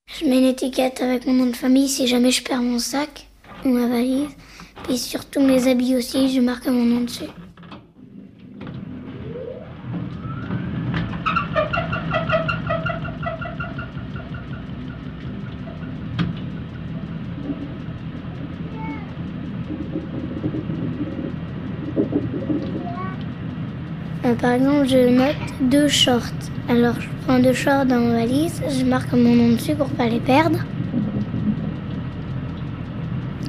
Je 0.08 0.26
mets 0.26 0.40
une 0.40 0.46
étiquette 0.46 1.02
avec 1.02 1.26
mon 1.26 1.34
nom 1.34 1.46
de 1.46 1.56
famille 1.56 1.88
si 1.88 2.08
jamais 2.08 2.32
je 2.32 2.44
perds 2.44 2.62
mon 2.62 2.80
sac 2.80 3.28
ou 3.64 3.70
ma 3.70 3.88
valise. 3.88 4.30
Puis 4.84 4.98
sur 4.98 5.26
tous 5.26 5.42
mes 5.42 5.68
habits 5.70 5.96
aussi, 5.96 6.34
je 6.34 6.42
marque 6.42 6.68
mon 6.68 6.84
nom 6.84 7.02
dessus. 7.02 7.26
Euh, 24.26 24.36
par 24.36 24.52
exemple, 24.52 24.88
je 24.88 25.10
note 25.10 25.36
deux 25.70 25.88
shorts. 25.88 26.57
Alors, 26.70 27.00
je 27.00 27.08
prends 27.26 27.40
deux 27.40 27.54
shorts 27.54 27.86
dans 27.86 28.00
ma 28.00 28.16
valise, 28.16 28.62
je 28.70 28.84
marque 28.84 29.14
mon 29.14 29.34
nom 29.34 29.54
dessus 29.54 29.74
pour 29.74 29.88
pas 29.88 30.08
les 30.08 30.20
perdre. 30.20 30.60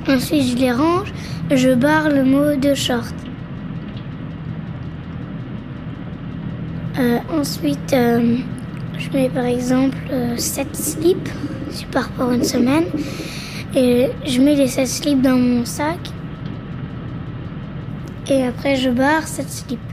Ensuite, 0.08 0.52
je 0.52 0.56
les 0.56 0.70
range, 0.70 1.12
je 1.50 1.74
barre 1.74 2.10
le 2.10 2.22
mot 2.22 2.54
de 2.54 2.74
short. 2.74 3.14
Euh, 7.00 7.18
ensuite, 7.32 7.92
euh, 7.92 8.36
je 8.98 9.10
mets 9.10 9.28
par 9.28 9.46
exemple 9.46 9.98
7 10.36 10.76
slips. 10.76 11.28
Je 11.72 11.86
pars 11.86 12.10
pour 12.10 12.30
une 12.30 12.44
semaine. 12.44 12.84
Et 13.74 14.10
je 14.24 14.40
mets 14.40 14.54
les 14.54 14.68
7 14.68 14.86
slips 14.86 15.22
dans 15.22 15.36
mon 15.36 15.64
sac. 15.64 15.98
Et 18.30 18.44
après, 18.44 18.76
je 18.76 18.90
barre 18.90 19.26
7 19.26 19.50
slips. 19.50 19.87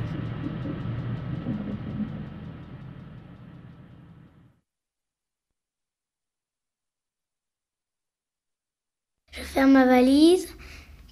Ma 9.68 9.86
valise, 9.86 10.48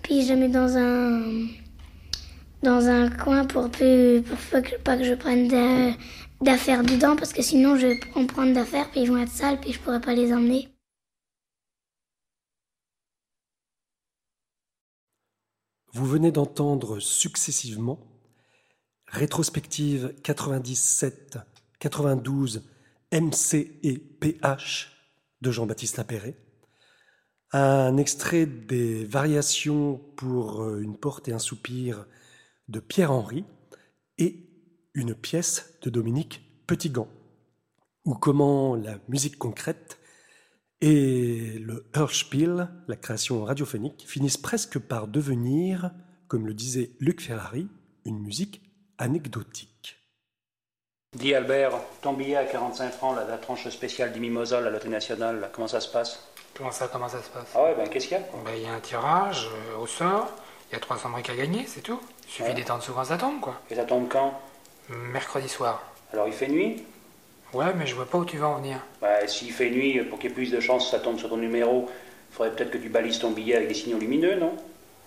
puis 0.04 0.24
je 0.24 0.30
la 0.30 0.36
mets 0.36 0.50
dans 0.50 0.78
un 0.78 1.48
dans 2.62 2.88
un 2.88 3.10
coin 3.10 3.46
pour, 3.46 3.70
peu, 3.70 4.24
pour 4.26 4.62
que, 4.62 4.78
pas 4.78 4.96
que 4.98 5.04
je 5.04 5.14
prenne 5.16 5.48
d'affaires 6.42 6.84
dedans, 6.84 7.16
parce 7.16 7.34
que 7.34 7.42
sinon 7.42 7.76
je 7.76 7.88
vais 7.88 8.00
en 8.16 8.26
prendre 8.26 8.54
d'affaires, 8.54 8.90
puis 8.92 9.02
ils 9.02 9.10
vont 9.10 9.18
être 9.18 9.32
sales, 9.32 9.60
puis 9.60 9.74
je 9.74 9.80
pourrais 9.80 10.00
pas 10.00 10.14
les 10.14 10.32
emmener. 10.32 10.70
Vous 15.92 16.06
venez 16.06 16.32
d'entendre 16.32 17.00
successivement 17.00 18.00
rétrospective 19.08 20.16
97, 20.24 21.38
92, 21.80 22.64
MC 23.12 23.80
et 23.84 23.98
PH 24.00 24.92
de 25.42 25.52
Jean-Baptiste 25.52 25.98
Lapéré, 25.98 26.36
un 27.54 27.98
extrait 27.98 28.48
des 28.48 29.06
variations 29.06 30.02
pour 30.16 30.64
euh, 30.64 30.82
une 30.82 30.98
porte 30.98 31.28
et 31.28 31.34
un 31.34 31.40
soupir 31.40 32.06
de 32.68 32.80
Pierre-Henry 32.80 33.46
et 34.18 34.50
une 34.96 35.14
pièce 35.14 35.78
de 35.84 35.90
Dominique 35.90 36.42
Petitgand, 36.66 37.08
ou 38.06 38.16
comment 38.16 38.76
la 38.76 38.98
musique 39.08 39.38
concrète 39.38 40.00
et 40.82 41.60
le 41.60 41.86
Hörspiel, 41.96 42.70
la 42.88 42.96
création 42.96 43.44
radiophonique, 43.44 44.04
finissent 44.08 44.38
presque 44.38 44.80
par 44.80 45.08
devenir, 45.08 45.92
comme 46.28 46.48
le 46.48 46.54
disait 46.54 46.92
Luc 47.00 47.22
Ferrari, 47.22 47.68
une 48.06 48.20
musique 48.20 48.62
anecdotique. 48.98 50.00
Dis 51.16 51.36
Albert, 51.36 51.74
ton 52.02 52.14
billet 52.14 52.36
à 52.36 52.46
45 52.46 52.92
francs, 52.92 53.16
la 53.16 53.38
tranche 53.38 53.70
spéciale 53.70 54.12
du 54.12 54.20
loterie 54.20 54.90
nationale, 54.90 55.40
là, 55.40 55.50
comment 55.54 55.68
ça 55.68 55.80
se 55.80 55.88
passe? 55.88 56.33
Comment 56.56 56.72
ça, 56.72 56.88
comment 56.88 57.10
ça 57.10 57.22
se 57.22 57.30
passe 57.30 57.52
Ah 57.56 57.64
ouais, 57.64 57.74
ben 57.76 57.88
qu'est-ce 57.90 58.08
qu'il 58.08 58.18
y 58.18 58.20
a 58.20 58.24
quoi 58.24 58.40
Ben, 58.46 58.52
Il 58.56 58.64
y 58.64 58.68
a 58.68 58.74
un 58.74 58.80
tirage 58.80 59.48
euh, 59.48 59.78
au 59.82 59.88
sort, 59.88 60.28
il 60.70 60.74
y 60.74 60.76
a 60.76 60.80
300 60.80 61.10
briques 61.10 61.30
à 61.30 61.36
gagner, 61.36 61.66
c'est 61.68 61.82
tout. 61.82 62.00
Il 62.26 62.30
suffit 62.32 62.50
Ouais. 62.50 62.54
d'étendre 62.54 62.84
souvent 62.84 63.04
ça 63.04 63.18
tombe, 63.18 63.40
quoi. 63.40 63.56
Et 63.70 63.76
ça 63.76 63.84
tombe 63.86 64.08
quand 64.08 64.40
Mercredi 64.90 65.50
soir. 65.50 65.82
Alors 66.12 66.28
il 66.28 66.34
fait 66.34 66.48
nuit 66.48 66.84
Ouais, 67.54 67.74
mais 67.76 67.86
je 67.88 67.96
vois 67.96 68.06
pas 68.06 68.18
où 68.18 68.26
tu 68.26 68.38
vas 68.38 68.48
en 68.48 68.56
venir. 68.58 68.78
Bah 69.02 69.28
s'il 69.28 69.52
fait 69.52 69.70
nuit, 69.70 70.02
pour 70.04 70.20
qu'il 70.20 70.30
y 70.30 70.34
ait 70.34 70.36
plus 70.36 70.52
de 70.52 70.60
chances 70.60 70.86
que 70.86 70.92
ça 70.92 71.00
tombe 71.00 71.18
sur 71.20 71.30
ton 71.30 71.38
numéro, 71.38 71.90
il 72.32 72.36
faudrait 72.36 72.52
peut-être 72.56 72.72
que 72.72 72.78
tu 72.78 72.90
balises 72.90 73.20
ton 73.20 73.32
billet 73.32 73.56
avec 73.56 73.68
des 73.68 73.74
signaux 73.76 74.00
lumineux, 74.00 74.36
non? 74.36 74.56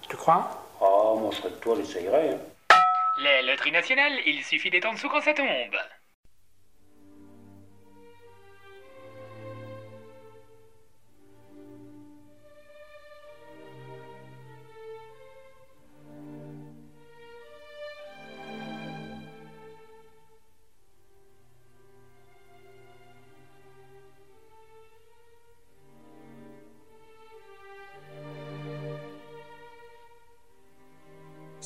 Tu 0.09 0.17
crois? 0.17 0.65
Ah, 0.81 0.85
moi 1.17 1.31
je 1.33 1.37
serais 1.39 1.51
de 1.51 1.55
toi, 1.57 1.75
j'essayerais. 1.77 2.31
Hein. 2.35 2.77
La 3.23 3.43
loterie 3.43 3.73
nationale, 3.73 4.13
il 4.27 4.43
suffit 4.45 4.71
d'être 4.71 4.85
en 4.87 4.93
dessous 4.95 5.09
quand 5.09 5.21
ça 5.23 5.33
tombe. 5.35 5.47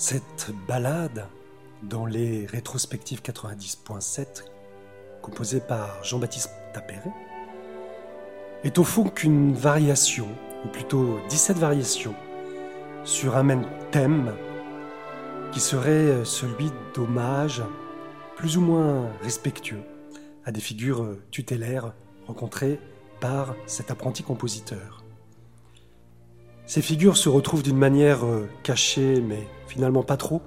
Cette 0.02 0.50
balade, 0.66 1.26
dans 1.82 2.06
les 2.06 2.46
rétrospectives 2.46 3.20
90.7, 3.20 4.44
composée 5.20 5.60
par 5.60 6.02
Jean-Baptiste 6.02 6.50
Tapéré, 6.72 7.10
est 8.64 8.78
au 8.78 8.84
fond 8.84 9.10
qu'une 9.10 9.52
variation, 9.52 10.26
ou 10.64 10.68
plutôt 10.68 11.20
17 11.28 11.58
variations, 11.58 12.14
sur 13.04 13.36
un 13.36 13.42
même 13.42 13.66
thème 13.90 14.32
qui 15.52 15.60
serait 15.60 16.24
celui 16.24 16.70
d'hommage 16.94 17.62
plus 18.36 18.56
ou 18.56 18.62
moins 18.62 19.06
respectueux 19.22 19.82
à 20.46 20.50
des 20.50 20.62
figures 20.62 21.14
tutélaires 21.30 21.92
rencontrées 22.26 22.80
par 23.20 23.54
cet 23.66 23.90
apprenti 23.90 24.22
compositeur. 24.22 24.99
Ces 26.70 26.82
figures 26.82 27.16
se 27.16 27.28
retrouvent 27.28 27.64
d'une 27.64 27.76
manière 27.76 28.24
euh, 28.24 28.48
cachée, 28.62 29.20
mais 29.20 29.48
finalement 29.66 30.04
pas 30.04 30.16
trop, 30.16 30.40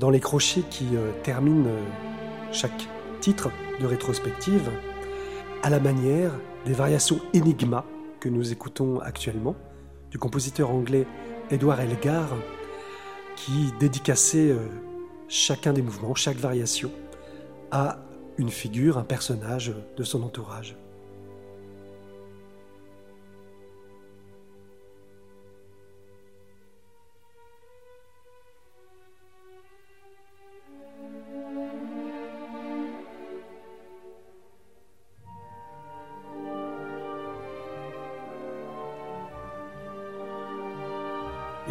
dans 0.00 0.10
les 0.10 0.20
crochets 0.20 0.64
qui 0.68 0.84
euh, 0.96 1.12
terminent 1.22 1.66
euh, 1.66 1.82
chaque 2.52 2.86
titre 3.22 3.50
de 3.80 3.86
rétrospective, 3.86 4.70
à 5.62 5.70
la 5.70 5.80
manière 5.80 6.30
des 6.66 6.74
variations 6.74 7.20
Enigma 7.34 7.86
que 8.20 8.28
nous 8.28 8.52
écoutons 8.52 9.00
actuellement, 9.00 9.56
du 10.10 10.18
compositeur 10.18 10.70
anglais 10.70 11.06
Edward 11.50 11.80
Elgar, 11.80 12.28
qui 13.34 13.72
dédicaçait 13.80 14.54
chacun 15.26 15.72
des 15.72 15.80
mouvements, 15.80 16.14
chaque 16.14 16.36
variation, 16.36 16.90
à 17.70 17.96
une 18.36 18.50
figure, 18.50 18.98
un 18.98 19.04
personnage 19.04 19.72
de 19.96 20.04
son 20.04 20.22
entourage. 20.22 20.76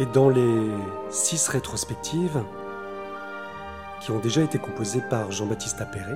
Et 0.02 0.06
dans 0.06 0.28
les 0.28 0.72
six 1.10 1.46
rétrospectives, 1.46 2.42
qui 4.00 4.10
ont 4.10 4.18
déjà 4.18 4.40
été 4.40 4.58
composées 4.58 5.02
par 5.08 5.30
Jean-Baptiste 5.30 5.80
Appéré, 5.80 6.14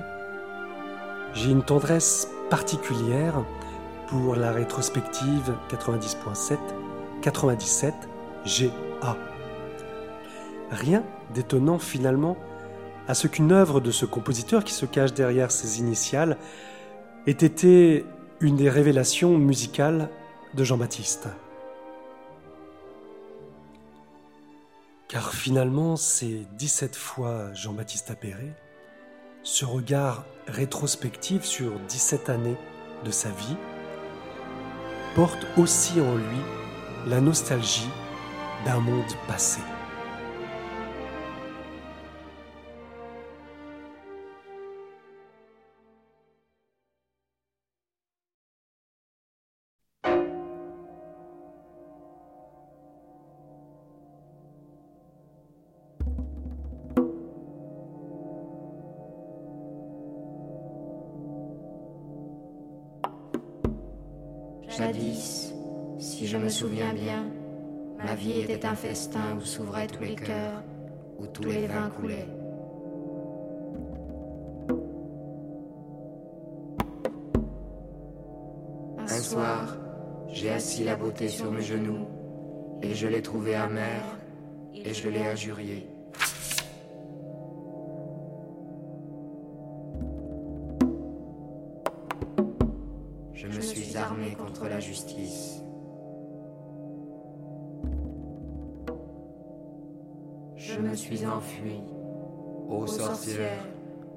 j'ai 1.33 1.51
une 1.51 1.63
tendresse 1.63 2.27
particulière 2.49 3.45
pour 4.09 4.35
la 4.35 4.51
rétrospective 4.51 5.55
90.7, 5.69 6.57
97 7.21 7.93
GA. 8.45 9.15
Rien 10.69 11.01
d'étonnant 11.33 11.79
finalement 11.79 12.35
à 13.07 13.13
ce 13.13 13.29
qu'une 13.29 13.53
œuvre 13.53 13.79
de 13.79 13.91
ce 13.91 14.05
compositeur 14.05 14.65
qui 14.65 14.73
se 14.73 14.85
cache 14.85 15.13
derrière 15.13 15.49
ses 15.49 15.79
initiales 15.79 16.35
ait 17.25 17.31
été 17.31 18.05
une 18.41 18.57
des 18.57 18.69
révélations 18.69 19.37
musicales 19.37 20.09
de 20.55 20.65
Jean-Baptiste. 20.65 21.29
Car 25.07 25.33
finalement, 25.33 25.95
c'est 25.95 26.45
17 26.57 26.95
fois 26.95 27.53
Jean-Baptiste 27.53 28.11
Appéré, 28.11 28.51
ce 29.41 29.63
regard 29.63 30.25
rétrospectif 30.47 31.45
sur 31.45 31.79
17 31.87 32.29
années 32.29 32.57
de 33.05 33.11
sa 33.11 33.29
vie, 33.29 33.55
porte 35.15 35.47
aussi 35.57 36.01
en 36.01 36.15
lui 36.15 36.41
la 37.07 37.21
nostalgie 37.21 37.89
d'un 38.65 38.79
monde 38.79 39.05
passé. 39.27 39.61
Était 68.57 68.67
un 68.67 68.75
festin 68.75 69.37
où 69.37 69.41
s'ouvraient 69.41 69.85
tous 69.85 70.03
les 70.03 70.15
cœurs, 70.15 70.63
où 71.19 71.27
tous 71.27 71.43
les 71.43 71.67
vins 71.67 71.91
coulaient. 71.91 72.27
Un 78.97 79.07
soir, 79.07 79.77
j'ai 80.29 80.49
assis 80.49 80.83
la 80.83 80.95
beauté 80.95 81.27
sur 81.27 81.51
mes 81.51 81.61
genoux, 81.61 82.07
et 82.81 82.95
je 82.95 83.07
l'ai 83.07 83.21
trouvée 83.21 83.53
amère, 83.53 84.17
et 84.73 84.91
je 84.91 85.07
l'ai 85.07 85.27
injuriée. 85.27 85.87
Suis 100.97 101.25
enfui. 101.25 101.83
Ô 102.67 102.87
sorcière, 102.87 103.65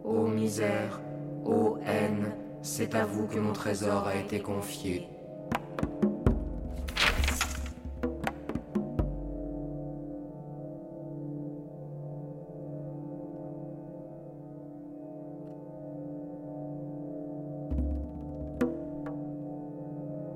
ô 0.03 0.27
misère, 0.27 1.01
ô 1.45 1.77
haine, 1.87 2.33
c'est 2.63 2.95
à 2.95 3.05
vous 3.05 3.27
que 3.27 3.39
mon 3.39 3.53
trésor 3.53 4.07
a 4.07 4.17
été 4.17 4.41
confié. 4.41 5.07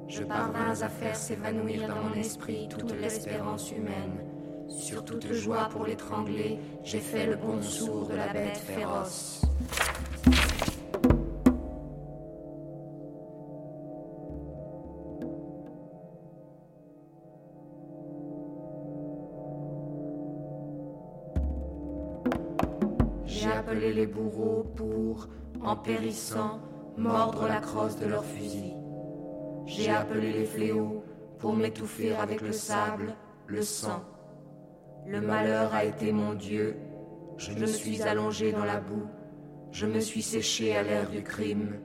Je 0.06 0.22
parvins 0.22 0.80
à 0.80 0.88
faire 0.88 1.16
s'évanouir 1.16 1.88
dans 1.88 2.02
mon 2.02 2.14
esprit 2.14 2.68
toute 2.68 2.92
l'espérance 3.00 3.72
humaine. 3.72 4.33
Sur 4.94 5.04
toute 5.04 5.32
joie 5.32 5.68
pour 5.72 5.86
l'étrangler, 5.86 6.56
j'ai 6.84 7.00
fait 7.00 7.26
le 7.26 7.34
bon 7.34 7.60
sourd 7.60 8.06
de 8.06 8.14
la 8.14 8.28
bête 8.32 8.58
féroce. 8.58 9.42
J'ai 23.24 23.50
appelé 23.50 23.92
les 23.92 24.06
bourreaux 24.06 24.62
pour, 24.76 25.26
en 25.60 25.74
périssant, 25.74 26.60
mordre 26.96 27.48
la 27.48 27.58
crosse 27.58 27.98
de 27.98 28.06
leur 28.06 28.24
fusil. 28.24 28.74
J'ai 29.66 29.90
appelé 29.90 30.32
les 30.32 30.44
fléaux 30.44 31.02
pour 31.40 31.52
m'étouffer 31.56 32.14
avec 32.14 32.42
le 32.42 32.52
sable, 32.52 33.16
le 33.48 33.62
sang. 33.62 34.04
Le 35.06 35.20
malheur 35.20 35.74
a 35.74 35.84
été 35.84 36.12
mon 36.12 36.34
Dieu. 36.34 36.76
Je 37.36 37.52
me 37.52 37.66
suis 37.66 38.02
allongé 38.02 38.52
dans 38.52 38.64
la 38.64 38.80
boue. 38.80 39.06
Je 39.70 39.86
me 39.86 40.00
suis 40.00 40.22
séché 40.22 40.74
à 40.76 40.82
l'air 40.82 41.10
du 41.10 41.22
crime. 41.22 41.78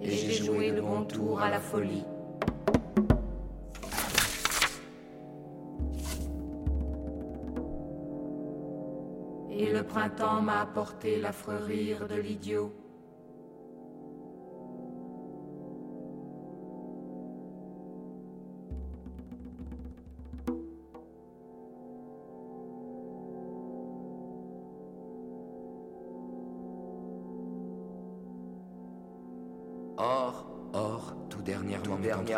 Et 0.00 0.10
j'ai 0.10 0.32
joué 0.32 0.70
le 0.70 0.82
bon 0.82 1.04
tour 1.04 1.40
à 1.40 1.50
la 1.50 1.58
folie. 1.58 2.04
Et 9.50 9.72
le 9.72 9.82
printemps 9.82 10.42
m'a 10.42 10.60
apporté 10.60 11.18
l'affreux 11.18 11.60
rire 11.64 12.06
de 12.08 12.16
l'idiot. 12.20 12.72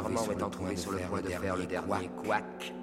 Dernièrement, 0.02 0.50
trouvé 0.50 0.76
sur 0.76 0.92
le 0.92 0.98
point 0.98 1.20
de 1.20 1.28
faire 1.28 1.56
le 1.56 1.66
dernier 1.66 2.08
couac. 2.22 2.74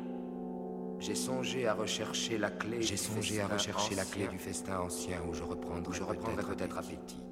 J'ai 1.00 1.16
songé 1.16 1.68
à 1.68 1.74
rechercher 1.74 2.38
la 2.38 2.52
clé. 2.52 2.82
J'ai 2.82 2.98
songé 2.98 3.42
à 3.42 3.48
rechercher 3.48 3.96
la 3.96 4.06
clé 4.06 4.28
du 4.28 4.38
festin 4.38 4.80
ancien 4.80 5.18
où 5.28 5.34
je 5.34 5.44
reprendrai, 5.44 5.90
où 5.90 5.94
je 5.94 6.04
reprendrai 6.04 6.44
peut-être 6.44 6.78
appétit. 6.78 7.24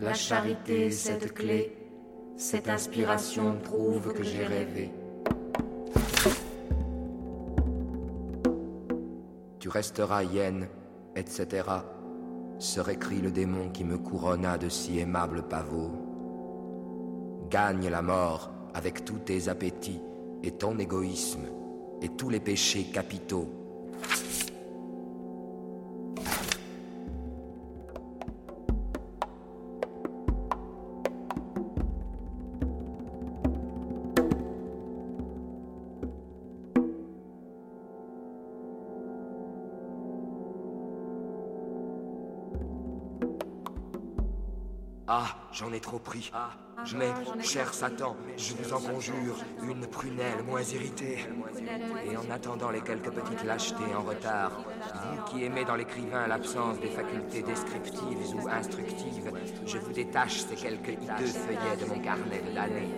La 0.00 0.14
charité, 0.14 0.90
cette 0.90 1.32
clé, 1.34 1.76
cette 2.36 2.68
inspiration 2.68 3.56
prouve 3.62 4.12
que 4.12 4.24
j'ai 4.24 4.44
rêvé. 4.44 4.90
Tu 9.60 9.68
resteras 9.68 10.24
hyène, 10.24 10.66
etc. 11.14 11.62
serait 12.62 12.96
cri 12.96 13.20
le 13.20 13.30
démon 13.30 13.70
qui 13.70 13.84
me 13.84 13.98
couronna 13.98 14.56
de 14.56 14.68
si 14.68 14.98
aimables 14.98 15.42
pavots. 15.42 15.90
Gagne 17.50 17.88
la 17.88 18.02
mort 18.02 18.52
avec 18.72 19.04
tous 19.04 19.18
tes 19.18 19.48
appétits 19.48 20.00
et 20.42 20.52
ton 20.52 20.78
égoïsme 20.78 21.46
et 22.00 22.08
tous 22.08 22.28
les 22.28 22.40
péchés 22.40 22.84
capitaux. 22.84 23.61
Ah, 45.08 45.26
j'en 45.52 45.72
ai 45.72 45.80
trop 45.80 45.98
pris. 45.98 46.30
Mais, 46.94 47.10
cher 47.42 47.74
Satan, 47.74 48.16
je 48.36 48.54
vous 48.54 48.72
en 48.72 48.80
conjure, 48.80 49.36
une 49.62 49.86
prunelle 49.86 50.42
moins 50.44 50.62
irritée. 50.62 51.18
Et 52.04 52.16
en 52.16 52.30
attendant 52.30 52.70
les 52.70 52.80
quelques 52.80 53.10
petites 53.10 53.44
lâchetés 53.44 53.94
en 53.96 54.02
retard, 54.02 54.52
vous 54.60 55.22
qui 55.24 55.44
aimez 55.44 55.64
dans 55.64 55.76
l'écrivain 55.76 56.26
l'absence 56.26 56.80
des 56.80 56.90
facultés 56.90 57.42
descriptives 57.42 58.34
ou 58.34 58.48
instructives, 58.48 59.32
je 59.66 59.78
vous 59.78 59.92
détache 59.92 60.38
ces 60.38 60.56
quelques 60.56 60.88
hideux 60.88 61.26
feuillets 61.26 61.76
de 61.80 61.86
mon 61.86 62.00
carnet 62.00 62.42
de 62.46 62.54
damnés. 62.54 62.90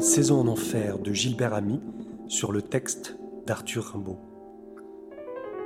Saison 0.00 0.40
en 0.40 0.48
enfer 0.48 0.98
de 0.98 1.12
Gilbert 1.12 1.54
Ami 1.54 1.80
sur 2.26 2.52
le 2.52 2.62
texte 2.62 3.18
d'Arthur 3.46 3.92
Rimbaud. 3.92 4.18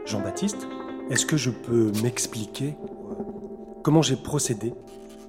Jean-Baptiste, 0.07 0.67
est-ce 1.11 1.25
que 1.25 1.37
je 1.37 1.51
peux 1.51 1.93
m'expliquer 2.03 2.75
comment 3.83 4.03
j'ai 4.03 4.17
procédé 4.17 4.75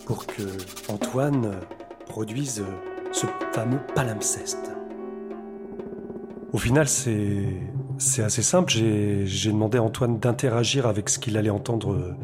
pour 0.05 0.25
que 0.25 0.43
Antoine 0.89 1.51
produise 2.05 2.63
ce 3.11 3.25
fameux 3.53 3.79
palimpseste? 3.93 4.71
Au 6.51 6.57
final, 6.57 6.87
c'est 6.87 8.23
assez 8.23 8.41
simple. 8.41 8.71
J'ai 8.71 9.51
demandé 9.51 9.77
à 9.77 9.83
Antoine 9.83 10.19
d'interagir 10.19 10.87
avec 10.87 11.09
ce 11.09 11.19
qu'il 11.19 11.37
allait 11.37 11.49
entendre 11.49 12.15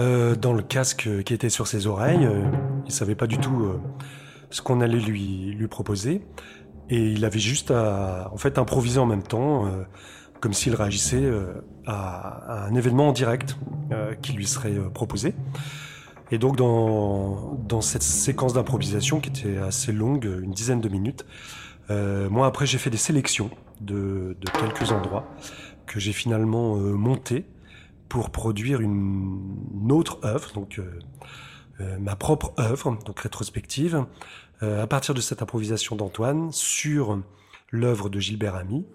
euh, 0.00 0.34
dans 0.34 0.52
le 0.52 0.62
casque 0.62 1.08
qui 1.24 1.32
était 1.32 1.50
sur 1.50 1.66
ses 1.66 1.86
oreilles. 1.86 2.28
Il 2.86 2.92
savait 2.92 3.14
pas 3.14 3.26
du 3.26 3.38
tout 3.38 3.62
euh, 3.62 3.80
ce 4.52 4.62
qu'on 4.62 4.80
allait 4.80 5.00
lui 5.00 5.52
lui 5.52 5.66
proposer 5.66 6.22
et 6.92 7.12
il 7.12 7.24
avait 7.24 7.38
juste 7.38 7.70
à 7.70 8.28
en 8.32 8.36
fait 8.36 8.58
improviser 8.58 8.98
en 8.98 9.06
même 9.06 9.22
temps, 9.22 9.66
euh, 9.66 9.82
comme 10.40 10.52
s'il 10.52 10.74
réagissait 10.74 11.24
euh, 11.24 11.54
à, 11.86 12.66
un 12.66 12.74
événement 12.74 13.08
en 13.08 13.12
direct 13.12 13.56
euh, 13.92 14.14
qui 14.14 14.32
lui 14.32 14.46
serait 14.46 14.76
proposé. 14.92 15.34
Et 16.30 16.38
donc 16.38 16.56
dans, 16.56 17.58
dans 17.66 17.80
cette 17.80 18.02
séquence 18.02 18.52
d'improvisation 18.52 19.20
qui 19.20 19.30
était 19.30 19.58
assez 19.58 19.92
longue, 19.92 20.24
une 20.24 20.52
dizaine 20.52 20.80
de 20.80 20.88
minutes, 20.88 21.26
moi 21.90 22.46
après 22.46 22.64
j'ai 22.64 22.78
fait 22.78 22.88
des 22.88 22.96
sélections 22.96 23.50
de, 23.82 24.34
de 24.40 24.50
quelques 24.58 24.92
endroits 24.92 25.28
que 25.84 26.00
j'ai 26.00 26.14
finalement 26.14 26.76
montés 26.76 27.44
pour 28.08 28.30
produire 28.30 28.80
une, 28.80 29.58
une 29.74 29.92
autre 29.92 30.20
œuvre, 30.24 30.52
donc 30.54 30.80
ma 31.98 32.16
propre 32.16 32.52
œuvre, 32.58 32.96
donc 33.04 33.20
rétrospective, 33.20 34.06
euh, 34.62 34.82
à 34.82 34.86
partir 34.86 35.14
de 35.14 35.20
cette 35.20 35.42
improvisation 35.42 35.96
d'Antoine 35.96 36.52
sur 36.52 37.20
l'œuvre 37.70 38.08
de 38.08 38.20
Gilbert 38.20 38.54
Ami. 38.54 38.86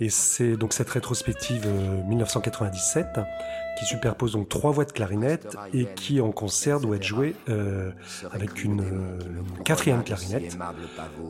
Et 0.00 0.08
c'est 0.08 0.56
donc 0.56 0.72
cette 0.72 0.88
rétrospective 0.88 1.64
euh, 1.66 2.02
1997 2.04 3.20
qui 3.78 3.84
superpose 3.84 4.32
donc 4.32 4.48
trois 4.48 4.70
voix 4.70 4.84
de 4.84 4.92
clarinette 4.92 5.56
et 5.74 5.86
qui 5.94 6.20
en 6.20 6.32
concert 6.32 6.80
doit 6.80 6.96
être 6.96 7.02
jouée 7.02 7.34
euh, 7.48 7.90
avec 8.32 8.64
une, 8.64 8.80
euh, 8.80 9.18
une 9.58 9.64
quatrième 9.64 10.02
clarinette 10.02 10.56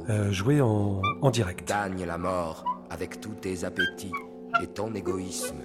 euh, 0.08 0.30
jouée 0.32 0.60
en, 0.60 1.02
en 1.20 1.30
direct. 1.30 1.68
Gagne 1.68 2.04
la 2.04 2.18
mort 2.18 2.64
avec 2.90 3.20
tous 3.20 3.34
tes 3.34 3.64
appétits 3.64 4.12
et 4.62 4.66
ton 4.68 4.94
égoïsme 4.94 5.58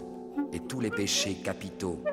et 0.53 0.59
tous 0.59 0.79
les 0.79 0.91
péchés 0.91 1.35
capitaux. 1.43 2.03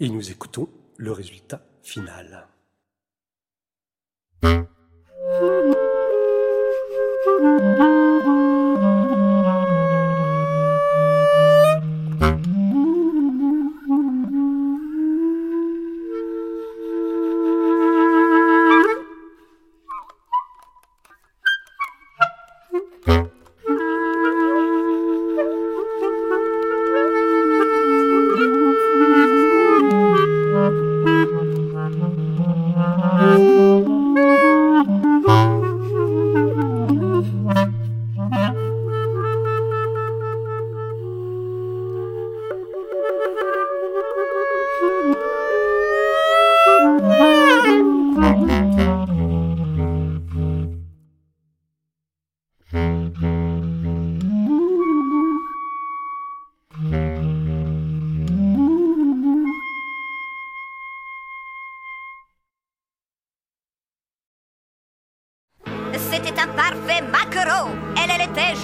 Et 0.00 0.08
nous 0.08 0.30
écoutons 0.30 0.68
le 0.96 1.12
résultat 1.12 1.62
final. 1.82 2.48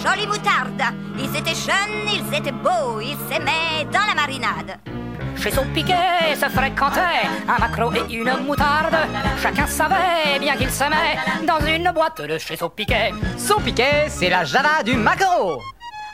Jolie 0.02 0.26
moutarde. 0.26 0.82
Ils 1.18 1.36
étaient 1.36 1.54
jeunes, 1.54 2.08
ils 2.08 2.34
étaient 2.34 2.52
beaux, 2.52 3.00
ils 3.00 3.16
s'aimaient 3.28 3.84
dans 3.92 4.06
la 4.06 4.14
marinade. 4.14 4.78
Chez 5.36 5.50
son 5.50 5.64
piquet 5.72 6.34
se 6.34 6.48
fréquentaient 6.48 7.26
un 7.48 7.58
macro 7.58 7.92
et 7.92 8.12
une 8.12 8.32
moutarde. 8.46 8.96
Chacun 9.42 9.66
savait 9.66 10.38
bien 10.38 10.56
qu'ils 10.56 10.70
s'aimaient 10.70 11.16
dans 11.46 11.60
une 11.60 11.90
boîte 11.92 12.20
de 12.20 12.36
chez 12.38 12.56
son 12.56 12.68
piquet. 12.68 13.12
Son 13.38 13.60
piquet, 13.60 14.06
c'est 14.08 14.28
la 14.28 14.44
java 14.44 14.82
du 14.84 14.96
maquereau. 14.96 15.58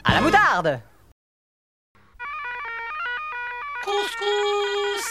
À 0.04 0.14
la 0.14 0.20
moutarde. 0.20 0.80
Couscous 3.84 5.06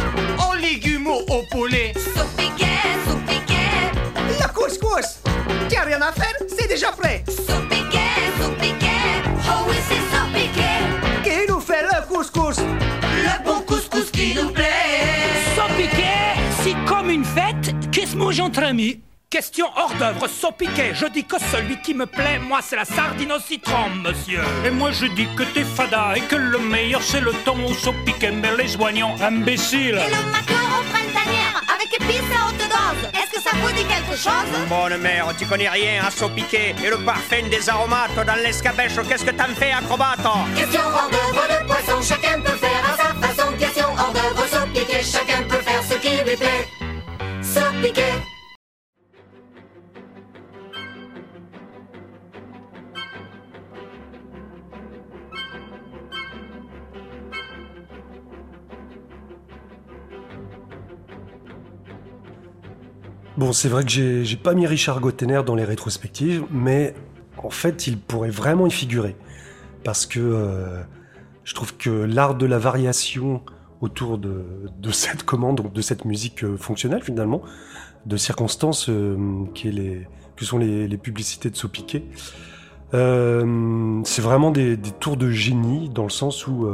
Aux 1.55 1.67
légumes 1.67 1.93
au 1.95 1.95
poulet 1.95 1.95
saupiquet, 2.15 2.67
saupiquet, 3.07 3.93
Le 4.41 4.49
couscous 4.53 5.21
T'as 5.69 5.85
rien 5.85 6.01
à 6.03 6.13
faire, 6.13 6.35
c'est 6.49 6.69
déjà 6.69 6.91
prêt 6.93 7.25
saupiquet, 7.29 7.99
saupiquet. 8.41 8.87
Oh 9.47 9.67
oui, 9.69 9.77
c'est 9.89 10.17
saupiquet. 10.17 11.25
Qui 11.25 11.51
nous 11.51 11.61
fait 11.61 11.83
le 11.83 12.07
couscous? 12.07 12.59
Le 12.59 13.45
bon 13.45 13.61
couscous 13.61 14.11
qui 14.11 14.35
nous 14.35 14.51
plaît. 14.51 14.65
Sans 15.57 15.69
piquet, 15.77 16.35
si 16.63 16.75
comme 16.87 17.11
une 17.11 17.25
fête, 17.25 17.75
qu'est-ce 17.93 18.17
mange 18.17 18.41
entre 18.41 18.63
amis? 18.63 19.01
Question 19.31 19.67
hors 19.77 19.93
d'œuvre, 19.99 20.27
sans 20.27 20.53
piquet, 20.53 20.93
je 20.95 21.05
dis 21.05 21.23
que 21.23 21.37
celui 21.53 21.79
qui 21.83 21.93
me 21.93 22.07
plaît, 22.07 22.39
moi 22.39 22.61
c'est 22.63 22.77
la 22.77 22.87
sardine 22.87 23.31
au 23.33 23.39
citron, 23.39 23.91
monsieur. 24.03 24.41
Et 24.65 24.71
moi 24.71 24.91
je 24.91 25.05
dis 25.05 25.29
que 25.37 25.43
t'es 25.43 25.65
fada 25.65 26.15
et 26.17 26.23
que 26.23 26.37
le 26.37 26.59
meilleur 26.59 27.03
c'est 27.03 27.21
le 27.21 27.33
thon 27.45 27.63
au 27.67 27.75
sau 27.75 27.93
piquet, 28.07 28.31
mais 28.31 28.57
les 28.57 28.75
oignons, 28.77 29.15
imbécile. 29.21 30.01
Et 30.01 30.09
le 30.09 30.23
macaron 30.33 30.83
printanière 30.91 31.63
avec 31.75 31.93
épices 31.93 32.23
à 32.35 32.49
haute 32.49 32.57
dose. 32.57 33.11
Est-ce 33.13 33.37
que 33.37 33.43
ça 33.43 33.51
vous 33.57 33.71
dit 33.73 33.85
quelque 33.85 34.17
chose? 34.17 34.67
Bonne 34.67 34.97
mère, 34.97 35.27
tu 35.39 35.45
connais 35.45 35.69
rien 35.69 36.07
à 36.07 36.11
saupiquer 36.11 36.75
et 36.83 36.89
le 36.89 36.97
parfum 36.97 37.51
des 37.51 37.69
aromates 37.69 38.17
dans 38.17 38.43
l'escabèche, 38.43 38.95
qu'est-ce 39.07 39.27
que 39.27 39.33
t'en 39.33 39.55
fais, 39.55 39.73
acrobate? 39.73 40.27
Question 40.57 40.81
hors 40.81 41.11
d'œuvre 41.11 41.47
de 41.51 41.67
poisson, 41.67 42.01
chacun 42.01 42.41
peut 42.41 42.57
faire 42.57 42.83
à 42.83 42.97
sa 42.97 43.27
façon. 43.27 43.53
Question 43.59 43.89
hors 43.89 44.11
d'œuvre, 44.11 44.47
saupiquet, 44.51 45.03
chacun 45.03 45.43
peut 45.43 45.63
faire 45.63 45.83
ce 45.87 45.97
qui 45.97 46.17
lui 46.17 46.35
plaît. 46.35 46.67
Saupiquet. 47.43 48.15
Bon, 63.39 63.53
c'est 63.53 63.69
vrai 63.69 63.85
que 63.85 64.25
j'ai 64.25 64.37
pas 64.37 64.53
mis 64.53 64.67
Richard 64.67 64.99
Gottener 64.99 65.43
dans 65.47 65.55
les 65.55 65.63
rétrospectives, 65.63 66.43
mais 66.51 66.93
en 67.37 67.51
fait, 67.51 67.87
il 67.87 67.97
pourrait 67.97 68.31
vraiment 68.31 68.67
y 68.67 68.71
figurer. 68.73 69.15
Parce 69.85 70.07
que 70.07 70.19
euh, 70.19 70.83
je 71.45 71.55
trouve 71.55 71.77
que 71.77 71.89
l'art 71.89 72.35
de 72.35 72.47
la 72.47 72.59
variation 72.59 73.43
autour 73.81 74.19
de, 74.19 74.43
cette 74.91 75.23
commande, 75.23 75.73
de 75.73 75.81
cette 75.83 76.05
musique 76.05 76.43
euh, 76.43 76.57
fonctionnelle 76.57 77.05
finalement, 77.05 77.41
de 78.07 78.17
circonstances 78.17 78.89
euh, 78.89 79.17
que 79.55 80.45
sont 80.45 80.59
les, 80.59 80.99
publicités 80.99 81.49
de 81.49 81.57
Sopiquet, 81.57 82.03
c'est 82.91 84.21
vraiment 84.21 84.51
des, 84.51 84.77
tours 84.99 85.17
de 85.17 85.31
génie 85.31 85.91
dans 85.91 86.03
le 86.03 86.11
sens 86.11 86.49
où 86.49 86.69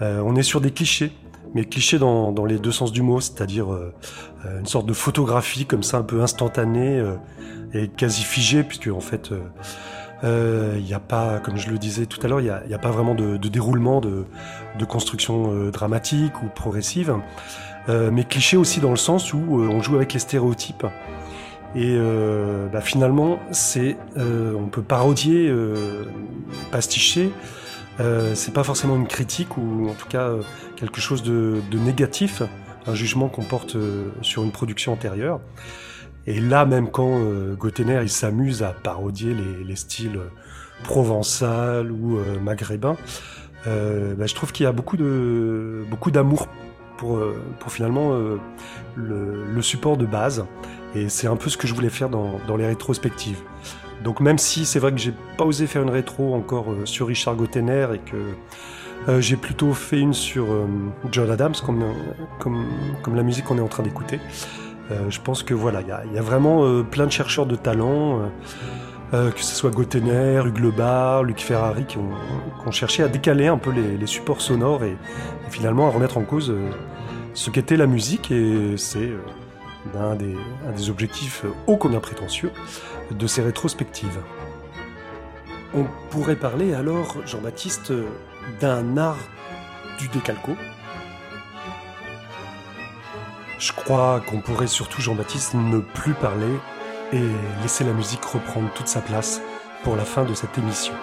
on 0.00 0.34
est 0.34 0.42
sur 0.42 0.60
des 0.60 0.72
clichés, 0.72 1.12
mais 1.54 1.64
clichés 1.64 1.98
dans, 1.98 2.32
dans 2.32 2.44
les 2.44 2.58
deux 2.58 2.72
sens 2.72 2.92
du 2.92 3.02
mot, 3.02 3.20
c'est-à-dire 3.20 3.72
euh, 3.72 3.92
euh, 4.46 4.60
une 4.60 4.66
sorte 4.66 4.86
de 4.86 4.92
photographie 4.92 5.66
comme 5.66 5.82
ça 5.82 5.98
un 5.98 6.02
peu 6.02 6.22
instantanée 6.22 6.98
euh, 6.98 7.14
et 7.72 7.88
quasi 7.88 8.22
figée, 8.22 8.62
puisque 8.62 8.88
en 8.88 9.00
fait 9.00 9.32
euh, 9.32 9.40
euh, 10.22 10.74
il 10.78 10.84
n'y 10.84 10.94
a 10.94 11.00
pas, 11.00 11.38
comme 11.40 11.56
je 11.56 11.70
le 11.70 11.78
disais 11.78 12.06
tout 12.06 12.20
à 12.22 12.28
l'heure, 12.28 12.40
il 12.40 12.44
n'y 12.44 12.50
a, 12.50 12.62
il 12.66 12.74
a 12.74 12.78
pas 12.78 12.90
vraiment 12.90 13.14
de, 13.14 13.36
de 13.36 13.48
déroulement, 13.48 14.00
de, 14.00 14.24
de 14.78 14.84
construction 14.84 15.52
euh, 15.52 15.70
dramatique 15.70 16.42
ou 16.42 16.46
progressive, 16.54 17.14
Euh, 17.88 18.10
mais 18.12 18.24
cliché 18.24 18.58
aussi 18.58 18.78
dans 18.80 18.90
le 18.90 18.98
sens 18.98 19.32
où 19.32 19.38
euh, 19.38 19.68
on 19.72 19.80
joue 19.80 19.96
avec 19.96 20.12
les 20.12 20.20
stéréotypes. 20.20 20.86
Et 21.74 21.96
euh, 21.96 22.68
bah, 22.70 22.82
finalement, 22.82 23.38
c'est, 23.52 23.96
euh, 24.18 24.52
on 24.54 24.68
peut 24.68 24.82
parodier, 24.82 25.48
euh, 25.48 26.04
pasticher 26.70 27.32
Euh, 28.00 28.34
c'est 28.34 28.54
pas 28.54 28.64
forcément 28.64 28.96
une 28.96 29.06
critique 29.06 29.56
ou 29.58 29.88
en 29.90 29.94
tout 29.94 30.08
cas 30.08 30.22
euh, 30.22 30.42
quelque 30.76 31.00
chose 31.00 31.22
de, 31.22 31.60
de 31.70 31.78
négatif, 31.78 32.42
un 32.86 32.94
jugement 32.94 33.28
qu'on 33.28 33.44
porte 33.44 33.76
euh, 33.76 34.08
sur 34.22 34.42
une 34.42 34.52
production 34.52 34.94
antérieure. 34.94 35.40
Et 36.26 36.40
là, 36.40 36.64
même 36.64 36.90
quand 36.90 37.18
euh, 37.18 37.54
Gottener 37.54 38.00
il 38.02 38.08
s'amuse 38.08 38.62
à 38.62 38.72
parodier 38.72 39.34
les, 39.34 39.64
les 39.64 39.76
styles 39.76 40.18
provençal 40.82 41.92
ou 41.92 42.18
maghrébin, 42.42 42.96
bah, 43.66 44.26
je 44.26 44.34
trouve 44.34 44.50
qu'il 44.50 44.64
y 44.64 44.66
a 44.66 44.72
beaucoup 44.72 44.96
de 44.96 45.84
beaucoup 45.90 46.10
d'amour 46.10 46.48
pour, 46.96 47.20
pour 47.58 47.70
finalement 47.70 48.14
le, 48.94 49.44
le 49.44 49.62
support 49.62 49.98
de 49.98 50.06
base. 50.06 50.46
Et 50.94 51.10
c'est 51.10 51.26
un 51.26 51.36
peu 51.36 51.50
ce 51.50 51.58
que 51.58 51.66
je 51.66 51.74
voulais 51.74 51.90
faire 51.90 52.08
dans, 52.08 52.40
dans 52.48 52.56
les 52.56 52.66
rétrospectives. 52.66 53.42
Donc 54.04 54.20
même 54.20 54.38
si 54.38 54.64
c'est 54.64 54.78
vrai 54.78 54.92
que 54.92 54.98
j'ai 54.98 55.12
pas 55.36 55.44
osé 55.44 55.66
faire 55.66 55.82
une 55.82 55.90
rétro 55.90 56.34
encore 56.34 56.70
euh, 56.70 56.86
sur 56.86 57.08
Richard 57.08 57.36
Gottener 57.36 57.86
et 57.94 57.98
que 57.98 58.16
euh, 59.08 59.20
j'ai 59.20 59.36
plutôt 59.36 59.72
fait 59.72 60.00
une 60.00 60.14
sur 60.14 60.50
euh, 60.50 60.66
John 61.10 61.30
Adams 61.30 61.54
comme, 61.64 61.84
la 63.14 63.22
musique 63.22 63.44
qu'on 63.44 63.58
est 63.58 63.62
en 63.62 63.68
train 63.68 63.82
d'écouter. 63.82 64.20
Je 65.08 65.20
pense 65.20 65.44
que 65.44 65.54
voilà, 65.54 65.82
il 65.82 66.12
y 66.12 66.18
a, 66.18 66.22
vraiment 66.22 66.82
plein 66.82 67.06
de 67.06 67.12
chercheurs 67.12 67.46
de 67.46 67.54
talent, 67.54 68.22
que 69.12 69.40
ce 69.40 69.54
soit 69.54 69.70
Gottener, 69.70 70.42
Hugues 70.44 70.58
Luc 71.22 71.38
Ferrari, 71.38 71.84
qui 71.84 71.96
ont, 71.98 72.70
cherché 72.72 73.04
à 73.04 73.08
décaler 73.08 73.46
un 73.46 73.56
peu 73.56 73.70
les, 73.70 74.06
supports 74.08 74.40
sonores 74.40 74.82
et, 74.82 74.96
finalement 75.50 75.86
à 75.86 75.92
remettre 75.92 76.18
en 76.18 76.22
cause 76.22 76.52
ce 77.34 77.50
qu'était 77.50 77.76
la 77.76 77.86
musique. 77.86 78.32
Et 78.32 78.76
c'est 78.76 79.12
euh, 79.94 80.12
un, 80.66 80.72
des, 80.72 80.90
objectifs 80.90 81.44
euh, 81.44 81.52
ô 81.66 81.76
combien 81.76 82.00
prétentieux 82.00 82.52
de 83.10 83.26
ces 83.26 83.42
rétrospectives. 83.42 84.20
On 85.74 85.84
pourrait 86.10 86.36
parler 86.36 86.74
alors, 86.74 87.16
Jean-Baptiste, 87.26 87.92
d'un 88.60 88.96
art 88.96 89.18
du 89.98 90.08
décalco. 90.08 90.56
Je 93.58 93.72
crois 93.72 94.20
qu'on 94.26 94.40
pourrait 94.40 94.66
surtout, 94.66 95.00
Jean-Baptiste, 95.00 95.54
ne 95.54 95.78
plus 95.78 96.14
parler 96.14 96.56
et 97.12 97.22
laisser 97.62 97.84
la 97.84 97.92
musique 97.92 98.24
reprendre 98.24 98.72
toute 98.74 98.88
sa 98.88 99.00
place 99.00 99.40
pour 99.84 99.96
la 99.96 100.04
fin 100.04 100.24
de 100.24 100.34
cette 100.34 100.56
émission. 100.58 100.94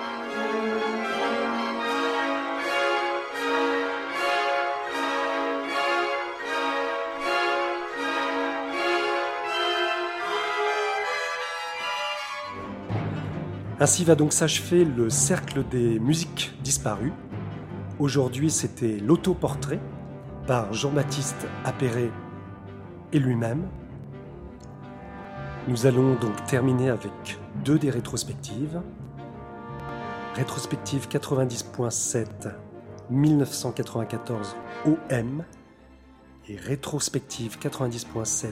Ainsi 13.79 14.03
va 14.03 14.15
donc 14.15 14.33
s'achever 14.33 14.85
le 14.85 15.11
cercle 15.11 15.63
des 15.69 15.99
musiques 15.99 16.57
disparues. 16.63 17.13
Aujourd'hui, 17.99 18.49
c'était 18.49 18.97
l'autoportrait 18.97 19.79
par 20.47 20.73
Jean-Baptiste 20.73 21.47
Appéré 21.63 22.09
et 23.13 23.19
lui-même. 23.19 23.67
Nous 25.67 25.85
allons 25.85 26.15
donc 26.15 26.43
terminer 26.45 26.89
avec 26.89 27.37
deux 27.63 27.77
des 27.77 27.91
rétrospectives. 27.91 28.81
Rétrospective 30.33 31.07
90.7 31.07 32.25
1994 33.11 34.55
OM 34.85 35.43
et 36.49 36.55
rétrospective 36.55 37.59
90.7 37.59 38.49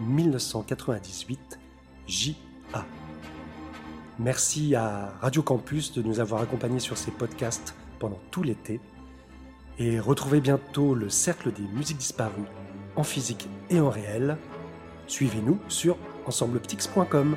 1998 0.00 1.60
JA. 2.08 2.84
Merci 4.18 4.74
à 4.74 5.12
Radio 5.20 5.42
Campus 5.42 5.92
de 5.92 6.02
nous 6.02 6.18
avoir 6.18 6.42
accompagnés 6.42 6.80
sur 6.80 6.98
ces 6.98 7.12
podcasts 7.12 7.76
pendant 8.00 8.18
tout 8.32 8.42
l'été. 8.42 8.80
Et 9.78 10.00
retrouvez 10.00 10.40
bientôt 10.40 10.96
le 10.96 11.08
Cercle 11.08 11.52
des 11.52 11.62
musiques 11.62 11.98
disparues 11.98 12.48
en 12.96 13.04
physique 13.04 13.48
et 13.70 13.78
en 13.78 13.90
réel. 13.90 14.36
Suivez-nous 15.06 15.60
sur 15.68 15.96
ensembleptix.com. 16.26 17.36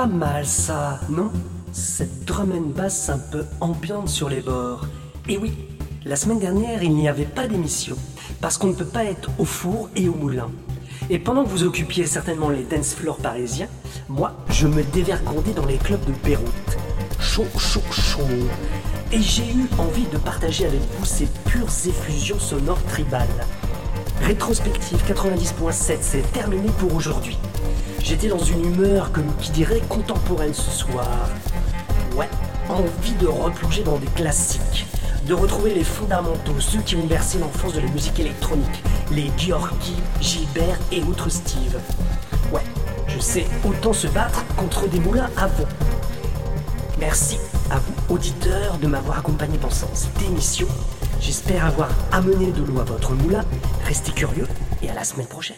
Pas 0.00 0.06
mal 0.06 0.46
ça, 0.46 0.98
non? 1.10 1.30
Cette 1.72 2.24
drum 2.24 2.52
and 2.52 2.74
bass 2.74 3.10
un 3.10 3.18
peu 3.18 3.44
ambiante 3.60 4.08
sur 4.08 4.30
les 4.30 4.40
bords. 4.40 4.86
Et 5.28 5.36
oui, 5.36 5.52
la 6.06 6.16
semaine 6.16 6.38
dernière, 6.38 6.82
il 6.82 6.94
n'y 6.94 7.06
avait 7.06 7.26
pas 7.26 7.46
d'émission, 7.46 7.96
parce 8.40 8.56
qu'on 8.56 8.68
ne 8.68 8.72
peut 8.72 8.86
pas 8.86 9.04
être 9.04 9.28
au 9.36 9.44
four 9.44 9.90
et 9.96 10.08
au 10.08 10.14
moulin. 10.14 10.50
Et 11.10 11.18
pendant 11.18 11.44
que 11.44 11.50
vous 11.50 11.64
occupiez 11.64 12.06
certainement 12.06 12.48
les 12.48 12.62
dance 12.62 12.94
floors 12.94 13.18
parisiens, 13.18 13.68
moi, 14.08 14.32
je 14.48 14.66
me 14.68 14.82
dévergondais 14.84 15.52
dans 15.52 15.66
les 15.66 15.76
clubs 15.76 16.02
de 16.06 16.12
Beyrouth. 16.24 16.78
Chaud, 17.20 17.44
chaud, 17.58 17.82
chaud. 17.90 18.22
Et 19.12 19.20
j'ai 19.20 19.50
eu 19.50 19.68
envie 19.76 20.06
de 20.10 20.16
partager 20.16 20.64
avec 20.64 20.80
vous 20.98 21.04
ces 21.04 21.28
pures 21.44 21.68
effusions 21.68 22.38
sonores 22.38 22.82
tribales. 22.84 23.28
Rétrospective 24.22 25.02
90.7, 25.06 25.98
c'est 26.00 26.32
terminé 26.32 26.70
pour 26.78 26.94
aujourd'hui. 26.94 27.36
J'étais 28.02 28.28
dans 28.28 28.42
une 28.42 28.64
humeur, 28.64 29.12
comme 29.12 29.32
qui 29.40 29.50
dirait, 29.50 29.80
contemporaine 29.88 30.54
ce 30.54 30.70
soir. 30.70 31.06
Ouais, 32.16 32.28
envie 32.68 33.12
de 33.20 33.26
replonger 33.26 33.82
dans 33.82 33.98
des 33.98 34.06
classiques, 34.08 34.86
de 35.26 35.34
retrouver 35.34 35.74
les 35.74 35.84
fondamentaux, 35.84 36.58
ceux 36.58 36.80
qui 36.80 36.96
ont 36.96 37.06
bercé 37.06 37.38
l'enfance 37.38 37.74
de 37.74 37.80
la 37.80 37.88
musique 37.88 38.18
électronique, 38.18 38.82
les 39.12 39.30
Georgi, 39.36 39.94
Gilbert 40.20 40.78
et 40.90 41.02
autres 41.02 41.28
Steve. 41.28 41.78
Ouais, 42.52 42.64
je 43.06 43.18
sais 43.18 43.46
autant 43.64 43.92
se 43.92 44.08
battre 44.08 44.44
contre 44.56 44.88
des 44.88 44.98
moulins 44.98 45.30
à 45.36 45.46
vent. 45.46 45.68
Merci 46.98 47.38
à 47.70 47.78
vous, 47.78 48.14
auditeurs, 48.14 48.78
de 48.78 48.86
m'avoir 48.86 49.18
accompagné 49.18 49.56
pendant 49.58 49.74
cette 49.74 50.22
émission. 50.22 50.66
J'espère 51.20 51.66
avoir 51.66 51.90
amené 52.12 52.50
de 52.50 52.62
l'eau 52.62 52.80
à 52.80 52.84
votre 52.84 53.12
moulin. 53.12 53.44
Restez 53.84 54.12
curieux 54.12 54.48
et 54.82 54.90
à 54.90 54.94
la 54.94 55.04
semaine 55.04 55.26
prochaine. 55.26 55.56